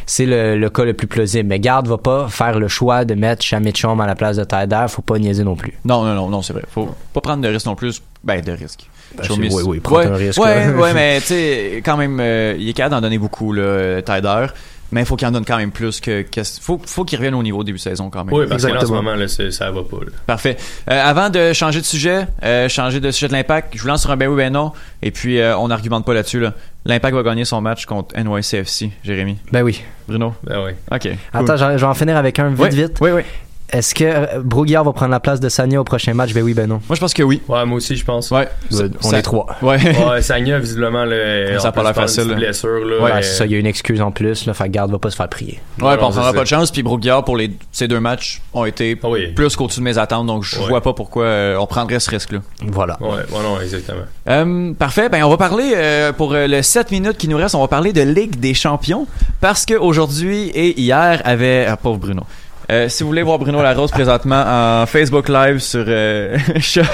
[0.09, 1.49] C'est le, le cas le plus plausible.
[1.49, 4.85] Mais Garde va pas faire le choix de mettre Chamichom à la place de Tyder,
[4.87, 5.73] faut pas niaiser non plus.
[5.85, 6.63] Non, non, non, non, c'est vrai.
[6.69, 8.01] Faut pas prendre de risque non plus.
[8.23, 8.89] Ben, de risque.
[9.17, 12.55] Ben, oui, oui, prendre ouais, un risque, Ouais, ouais, mais tu sais, quand même, euh,
[12.57, 14.47] il est capable d'en donner beaucoup, là, Tyder.
[14.91, 16.21] Mais il faut qu'il en donne quand même plus que.
[16.21, 18.33] que faut faut qu'il revienne au niveau début de saison quand même.
[18.33, 19.97] Oui, parce que là, en ce moment, là, ça va pas.
[19.97, 20.11] là.
[20.25, 20.55] Parfait.
[20.89, 24.01] Euh, avant de changer de sujet, euh, changer de sujet de l'impact, je vous lance
[24.01, 24.71] sur un ben oui, ben non.
[25.01, 26.39] Et puis, euh, on n'argumente pas là-dessus.
[26.39, 26.53] Là.
[26.85, 29.37] L'impact va gagner son match contre NYCFC, Jérémy.
[29.51, 29.81] Ben oui.
[30.07, 30.33] Bruno?
[30.43, 30.71] Ben oui.
[30.89, 31.09] OK.
[31.33, 32.97] Attends, j'en- je vais en finir avec un vite, Oui, vite.
[33.01, 33.21] Oui, oui.
[33.69, 36.33] Est-ce que euh, Broguillard va prendre la place de Sanya au prochain match?
[36.33, 36.79] Ben oui, ben non.
[36.87, 37.41] Moi, je pense que oui.
[37.49, 38.31] Ouais, moi aussi, je pense.
[38.31, 38.47] Ouais.
[38.71, 38.95] Good.
[39.03, 39.47] On est trois.
[39.61, 39.77] Ouais.
[40.09, 43.03] Ouais, Sagna, visiblement, là, Ça pas l'air facile, blessure, là.
[43.03, 45.09] Ouais, ça, il y a une excuse en plus, là, fait que Garde va pas
[45.09, 45.59] se faire prier.
[45.81, 46.71] Ouais, puis on c'est pas de chance.
[46.71, 49.33] Puis Broguillard, pour les, ces deux matchs, ont été Ah oui.
[49.33, 50.27] plus qu'au-dessus de mes attentes.
[50.27, 50.67] Donc, je Ouais.
[50.69, 52.39] vois pas pourquoi euh, on prendrait ce risque-là.
[52.67, 52.97] Voilà.
[53.01, 54.03] Ouais, ouais, non, exactement.
[54.29, 55.09] Euh, parfait.
[55.09, 57.53] Ben, on va parler euh, pour euh, le 7 minutes qui nous reste.
[57.53, 59.07] On va parler de Ligue des Champions
[59.41, 62.23] parce que aujourd'hui et hier avait ah, pauvre Bruno.
[62.69, 66.85] Euh, si vous voulez voir Bruno Larose présentement en Facebook Live sur euh, Choc,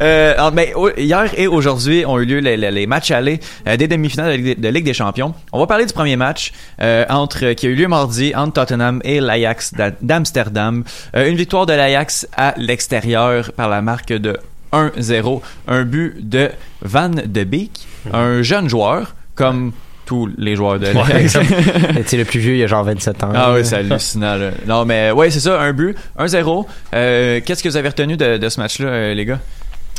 [0.00, 3.76] euh, en- ben, hier et aujourd'hui ont eu lieu les, les- les matchs allés euh,
[3.76, 5.32] des demi-finales de, de Ligue des Champions.
[5.52, 9.00] On va parler du premier match euh, entre qui a eu lieu mardi entre Tottenham
[9.04, 10.82] et l'Ajax d'A- d'Amsterdam.
[11.14, 14.36] Euh, une victoire de l'Ajax à l'extérieur par la marque de
[14.72, 15.40] 1-0.
[15.68, 16.50] Un but de
[16.82, 19.72] Van de Beek, un jeune joueur comme
[20.06, 21.36] tous les joueurs de l'Ajax.
[21.98, 23.30] Et tu le plus vieux, il a genre 27 ans.
[23.34, 24.36] Ah oui, c'est hallucinant.
[24.36, 24.50] Là.
[24.66, 26.66] Non, mais ouais, c'est ça, un but, 1-0.
[26.94, 29.38] Euh, Qu'est-ce que vous avez retenu de, de ce match-là, euh, les gars?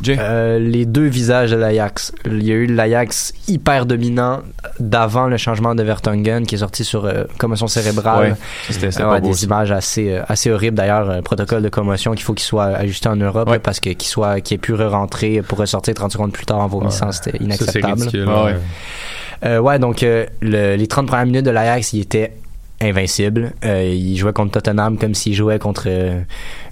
[0.01, 0.17] Jay?
[0.19, 2.11] Euh, les deux visages de l'Ajax.
[2.25, 4.41] Il y a eu l'Ajax hyper dominant
[4.79, 8.31] d'avant le changement de Vertonghen qui est sorti sur euh, commotion cérébrale.
[8.31, 8.35] Ouais,
[8.69, 9.45] c'était- c'était Euh, pas ouais, beau, des ça.
[9.45, 11.11] images assez euh, assez horribles d'ailleurs.
[11.11, 13.57] Un protocole de commotion qu'il faut qu'il soit ajusté en Europe Ouais.
[13.57, 16.57] là, parce que qu'il soit qu'il ait pu re-rentrer pour ressortir 30 secondes plus tard
[16.59, 17.93] en vomissant, c'était Ça, c'est inacceptable.
[18.01, 18.27] ridicule.
[19.43, 19.47] Ah.
[19.47, 22.31] Euh, ouais, donc euh, le- les 30 premières minutes de l'Ajax, il était
[22.81, 23.53] invincible.
[23.63, 26.19] Euh, il jouait contre Tottenham comme s'il jouait contre euh,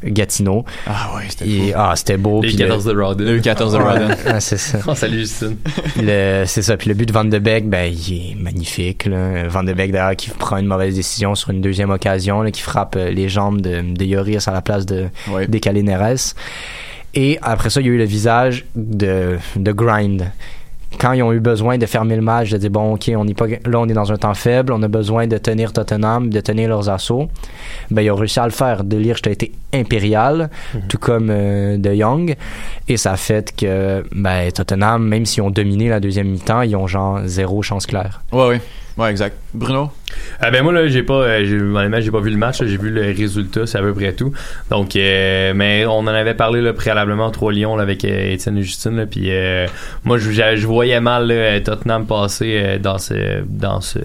[0.03, 0.65] Gatineau.
[0.85, 1.73] Ah ouais, c'était fou.
[1.75, 2.41] ah, c'était beau.
[2.41, 3.27] Les puis le- 14 de Rodden.
[3.27, 4.09] Le 14 de Rodden.
[4.25, 4.79] ouais, c'est ça.
[4.87, 5.55] Oh, salut Justine.
[6.01, 6.75] Le- c'est ça.
[6.75, 9.05] Puis le but de Van de Beek, ben, il est magnifique.
[9.05, 9.47] Là.
[9.47, 12.61] Van de Beek, d'ailleurs, qui prend une mauvaise décision sur une deuxième occasion, là, qui
[12.61, 15.47] frappe les jambes de, de Yoris à la place de Ouais.
[15.47, 16.33] décaler Neres.
[17.13, 20.25] Et après ça, il y a eu le visage de, de Grind.
[20.99, 23.33] Quand ils ont eu besoin de fermer le match, de dire bon, ok, on n'est
[23.33, 26.39] pas là, on est dans un temps faible, on a besoin de tenir Tottenham, de
[26.41, 27.27] tenir leurs assauts.
[27.89, 28.83] Ben, ils ont réussi à le faire.
[28.83, 30.49] De Ligt a été impérial,
[30.89, 32.35] tout comme euh, De Jong.
[32.87, 36.75] Et ça a fait que ben, Tottenham, même s'ils ont dominé la deuxième mi-temps, ils
[36.75, 38.21] ont genre zéro chance claire.
[38.31, 38.61] Ouais, ouais.
[38.97, 39.37] Ouais, exact.
[39.53, 39.91] Bruno?
[40.39, 43.01] Ah ben moi là j'ai pas euh, j'ai pas vu le match j'ai vu le
[43.01, 44.33] résultat c'est à peu près tout
[44.69, 48.31] donc euh, mais on en avait parlé là, préalablement au 3 Lions là, avec euh,
[48.31, 49.67] Étienne et Justine là, puis euh,
[50.03, 53.99] moi je, voyais mal Tottenham passer euh, dans ce dans ce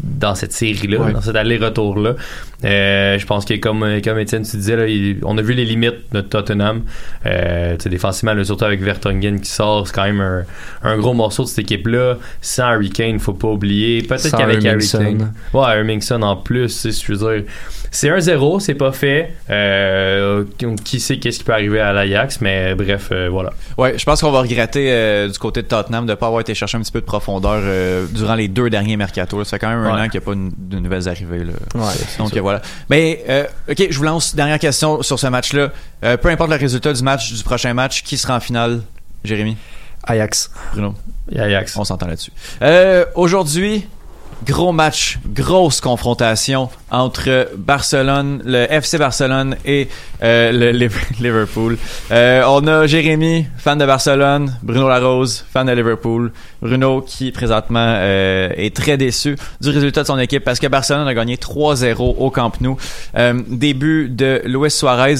[0.00, 1.12] dans cette série là Ouais.
[1.12, 2.14] dans cet aller-retour là
[2.62, 5.64] je pense que comme euh, comme Étienne tu disais là, il- on a vu les
[5.64, 6.82] limites de Tottenham
[7.26, 10.44] euh, tu sais, défensivement là, surtout avec Vertonghen qui sort c'est quand même un,
[10.82, 14.64] un gros morceau de cette équipe là sans Harry Kane faut pas oublier peut-être qu'avec
[14.64, 14.86] Harry.
[14.88, 17.44] Kane Ouais, Hermingson en plus, je veux dire.
[17.90, 19.34] C'est un 0 c'est pas fait.
[19.50, 20.44] Euh,
[20.84, 23.50] qui sait qu'est-ce qui peut arriver à l'Ajax, mais bref, euh, voilà.
[23.76, 26.54] Ouais, je pense qu'on va regretter euh, du côté de Tottenham de pas avoir été
[26.54, 29.38] chercher un petit peu de profondeur euh, durant les deux derniers mercato.
[29.38, 29.44] là.
[29.44, 30.00] Ça fait quand même un Ouais.
[30.02, 31.44] an qu'il n'y a pas une- de nouvelles arrivées.
[31.44, 31.52] Là.
[31.74, 32.60] Ouais, Donc voilà.
[32.90, 35.70] Mais euh, ok, je vous lance dernière question sur ce match-là.
[36.04, 38.80] Euh, peu importe le résultat du match, du prochain match, qui sera en finale,
[39.24, 39.56] Jérémy,
[40.04, 40.50] Ajax.
[40.72, 40.94] Bruno,
[41.34, 41.76] Ajax.
[41.76, 42.32] on s'entend là-dessus.
[42.62, 43.86] Euh, Aujourd'hui,
[44.46, 49.88] gros match, grosse confrontation entre Barcelone, le FC Barcelone et
[50.22, 51.76] euh, le Liv- Liverpool.
[52.10, 56.32] Euh, on a Jérémy, fan de Barcelone, Bruno Larose, fan de Liverpool.
[56.62, 61.06] Bruno qui présentement euh, est très déçu du résultat de son équipe parce que Barcelone
[61.08, 62.76] a gagné 3-0 au Camp Nou.
[63.48, 65.16] Début de Luis Suarez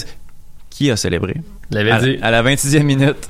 [0.71, 1.35] qui a célébré?
[1.71, 2.19] L'avais à, dit.
[2.23, 3.29] à la 26e minute.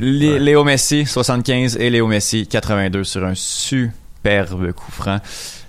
[0.00, 3.34] Léo Messi 75 et Léo Messi 82 sur un
[4.22, 5.18] superbe coup franc.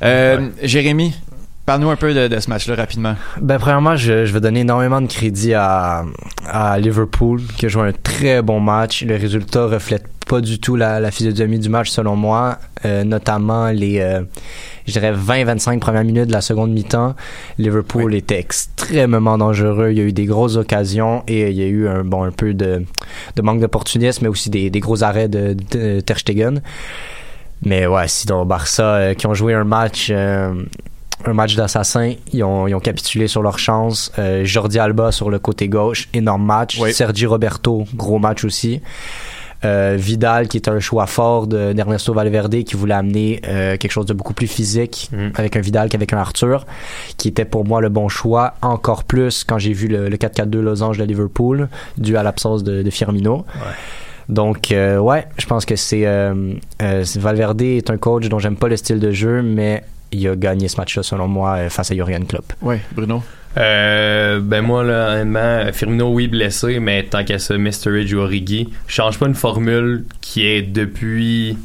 [0.04, 1.14] Euh, Jérémy,
[1.66, 3.16] parle-nous un peu de, de ce match-là rapidement.
[3.41, 6.06] Ben, premièrement, je, je vais donner énormément de crédit à,
[6.47, 9.04] à Liverpool, qui a joué un très bon match.
[9.04, 13.68] Le résultat reflète pas du tout la, la physionomie du match, selon moi, euh, notamment
[13.70, 14.22] les, euh,
[14.88, 17.16] je dirais, 20-25 premières minutes de la seconde mi-temps.
[17.58, 19.89] Liverpool était extrêmement dangereux.
[19.91, 22.32] Il y a eu des grosses occasions et il y a eu un, bon, un
[22.32, 22.86] peu de,
[23.36, 26.62] de manque d'opportunisme, mais aussi des, des gros arrêts de, de Ter Stegen.
[27.66, 30.07] Mais ouais, sinon, Barça, euh, qui ont joué un match...
[30.11, 30.53] euh,
[31.26, 32.14] un match d'assassin.
[32.34, 34.11] Ils ont, ils ont capitulé sur leur chance.
[34.20, 36.78] Euh, Jordi Alba sur le côté gauche, énorme match.
[36.82, 36.91] Oui.
[36.93, 38.82] Sergi Roberto, gros match aussi.
[39.64, 43.91] Euh, Vidal, qui est un choix fort de- d'Ernesto Valverde, qui voulait amener euh, quelque
[43.93, 45.30] chose de beaucoup plus physique Mm.
[45.36, 46.66] avec un Vidal qu'avec un Arthur,
[47.16, 48.55] qui était pour moi le bon choix.
[48.61, 52.82] Encore plus quand j'ai vu le, le 4-4-2 losange de Liverpool, dû à l'absence de,
[52.84, 53.45] de Firmino.
[54.30, 56.05] Donc, euh, ouais, je pense que c'est.
[56.05, 59.84] euh, euh, c'est- Valverde est un coach dont j'aime pas le style de jeu, mais
[60.11, 62.53] il a gagné ce match-là, selon moi, face à Jurgen Klopp.
[62.61, 63.24] Ouais, Bruno?
[63.55, 68.67] Euh, ben moi là honnêtement Firmino oui blessé mais tant qu'à ça Mysteridge ou Origi
[68.88, 71.55] change pas une formule qui est depuis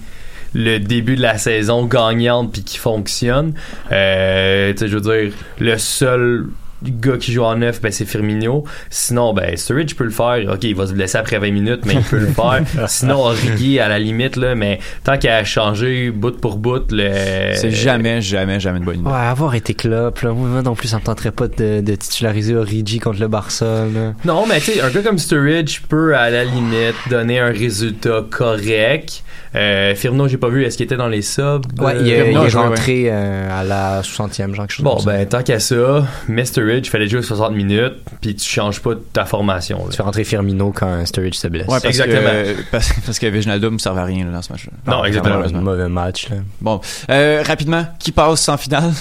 [0.53, 3.55] le début de la saison gagnante puis qui fonctionne
[3.91, 6.49] euh, tu sais je veux dire le seul
[6.83, 10.63] gars qui joue en neuf ben c'est Firmino sinon ben Sturridge peut le faire ok
[10.65, 13.89] il va se blesser après 20 minutes mais il peut le faire sinon Origi à
[13.89, 17.11] la limite là mais tant qu'à changer bout pour bout le
[17.55, 19.09] C'est jamais, jamais, jamais une bonne idée.
[19.09, 22.55] Ouais, avoir été Klopp, là, moi non plus, ça me tenterait pas de, de titulariser
[22.55, 23.85] Origi contre le Barça.
[23.93, 24.13] Là.
[24.25, 28.25] Non, mais tu sais, un gars comme Sturridge peut, à la limite, donner un résultat
[28.31, 29.23] correct.
[29.55, 31.63] Euh, Firmino, j'ai pas vu, est-ce qu'il était dans les subs?
[31.79, 34.73] Ouais, Euh, il, est- Firmino il a est rentré euh, à la 60e, genre quelque
[34.73, 35.11] chose Bon, comme ça.
[35.13, 36.45] ben, tant qu'à ça, Mr.
[36.45, 39.79] Sturridge, il fallait jouer 60 minutes, puis tu changes pas ta formation.
[39.79, 39.85] là.
[39.91, 41.67] Tu fais rentrer Firmino quand Sturridge se blesse.
[41.67, 42.31] Ouais, parce Exactement.
[42.31, 44.67] Que, parce, parce que Wijnaldum ne servait à rien là, dans ce match.
[44.87, 45.37] Non, exactement.
[45.43, 46.29] un mauvais match.
[46.29, 46.37] Là.
[46.61, 48.93] Bon, euh, rapidement, qui passe en finale?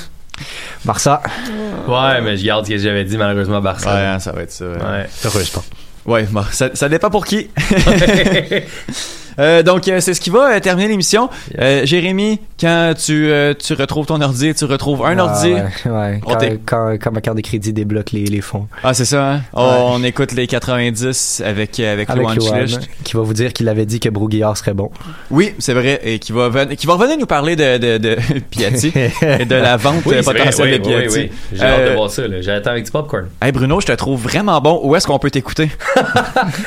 [0.85, 1.21] Barça.
[1.87, 3.93] Ouais, mais je garde ce que j'avais dit, malheureusement, Barça.
[3.93, 4.65] Ouais, hein, ça va être ça.
[4.65, 5.09] Ouais, Ouais.
[5.25, 5.63] Heureusement.
[6.05, 7.49] ouais bon, ça, ça dépend pour qui.
[9.39, 11.29] Euh, donc, euh, c'est ce qui va euh, terminer l'émission.
[11.59, 15.53] Euh, Jérémy, quand tu, euh, tu retrouves ton ordi, tu retrouves un Ah, ordi.
[15.53, 16.21] Ouais, ouais.
[16.25, 18.67] On Quand, t'é- quand, quand ma carte de crédit débloque les, les fonds.
[18.83, 19.41] Ah, c'est ça, hein?
[19.53, 19.67] Oh, Ouais.
[19.99, 22.65] On écoute les 90 avec, avec, Avec Luan
[23.03, 24.89] qui va vous dire qu'il avait dit que Broguillard serait bon.
[25.31, 25.99] Oui, c'est vrai.
[26.03, 28.15] Et qui va, ven- qui va revenir nous parler de, de, de
[28.49, 31.19] Piatti et de la vente Oui, vrai, potentielle oui, de oui, Piatti.
[31.19, 31.31] oui.
[31.53, 32.27] J'ai hâte de voir ça.
[32.27, 32.41] là.
[32.41, 33.27] J'attends avec du popcorn.
[33.41, 34.79] Hey Bruno, je te trouve vraiment bon.
[34.83, 35.69] Où est-ce qu'on peut t'écouter?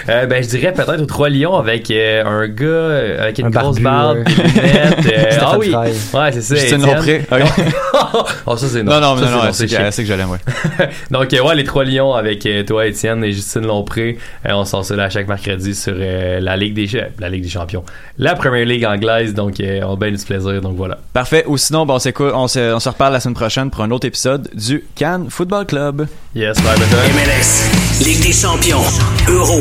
[0.09, 3.47] Euh, ben, je dirais peut-être aux Trois Lions avec euh, un gars euh, avec une
[3.47, 4.25] Un grosse barbe, ouais.
[4.25, 5.07] des lunettes.
[5.07, 6.55] euh, ah oui, ouais, c'est ça.
[6.57, 6.83] Justine.
[6.83, 7.27] Lompré.
[8.47, 10.39] Oh, ça c'est Non, non, Ça, non, c'est non, c'est que, l'aime, ouais.
[11.11, 14.19] Donc, euh, ouais, les Trois Lions avec euh, toi, Étienne et Justine Lompré.
[14.45, 16.89] On sort ça là chaque mercredi sur euh, la Ligue des
[17.19, 17.85] la Ligue des Champions,
[18.19, 19.35] la Première Ligue anglaise.
[19.35, 20.61] Donc, euh, on a bien du plaisir.
[20.61, 20.99] Donc voilà.
[21.13, 21.45] Parfait.
[21.47, 22.33] Ou sinon, bon, c'est cool.
[22.35, 25.67] On se, on se reparle la semaine prochaine pour un autre épisode du Cannes Football
[25.67, 26.07] Club.
[26.35, 26.87] Yes, bye bye.
[27.15, 28.83] MLS, Ligue des champions,
[29.29, 29.61] Euro,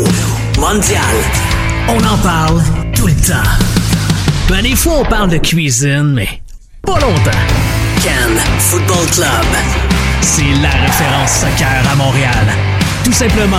[0.59, 1.01] Mondial.
[1.87, 2.61] On en parle
[2.99, 3.49] tout le temps.
[4.49, 6.41] Ben, des fois, on parle de cuisine, mais
[6.81, 7.31] pas longtemps.
[8.03, 9.45] Cannes Football Club.
[10.19, 12.47] C'est la référence soccer à Montréal.
[13.05, 13.47] Tout simplement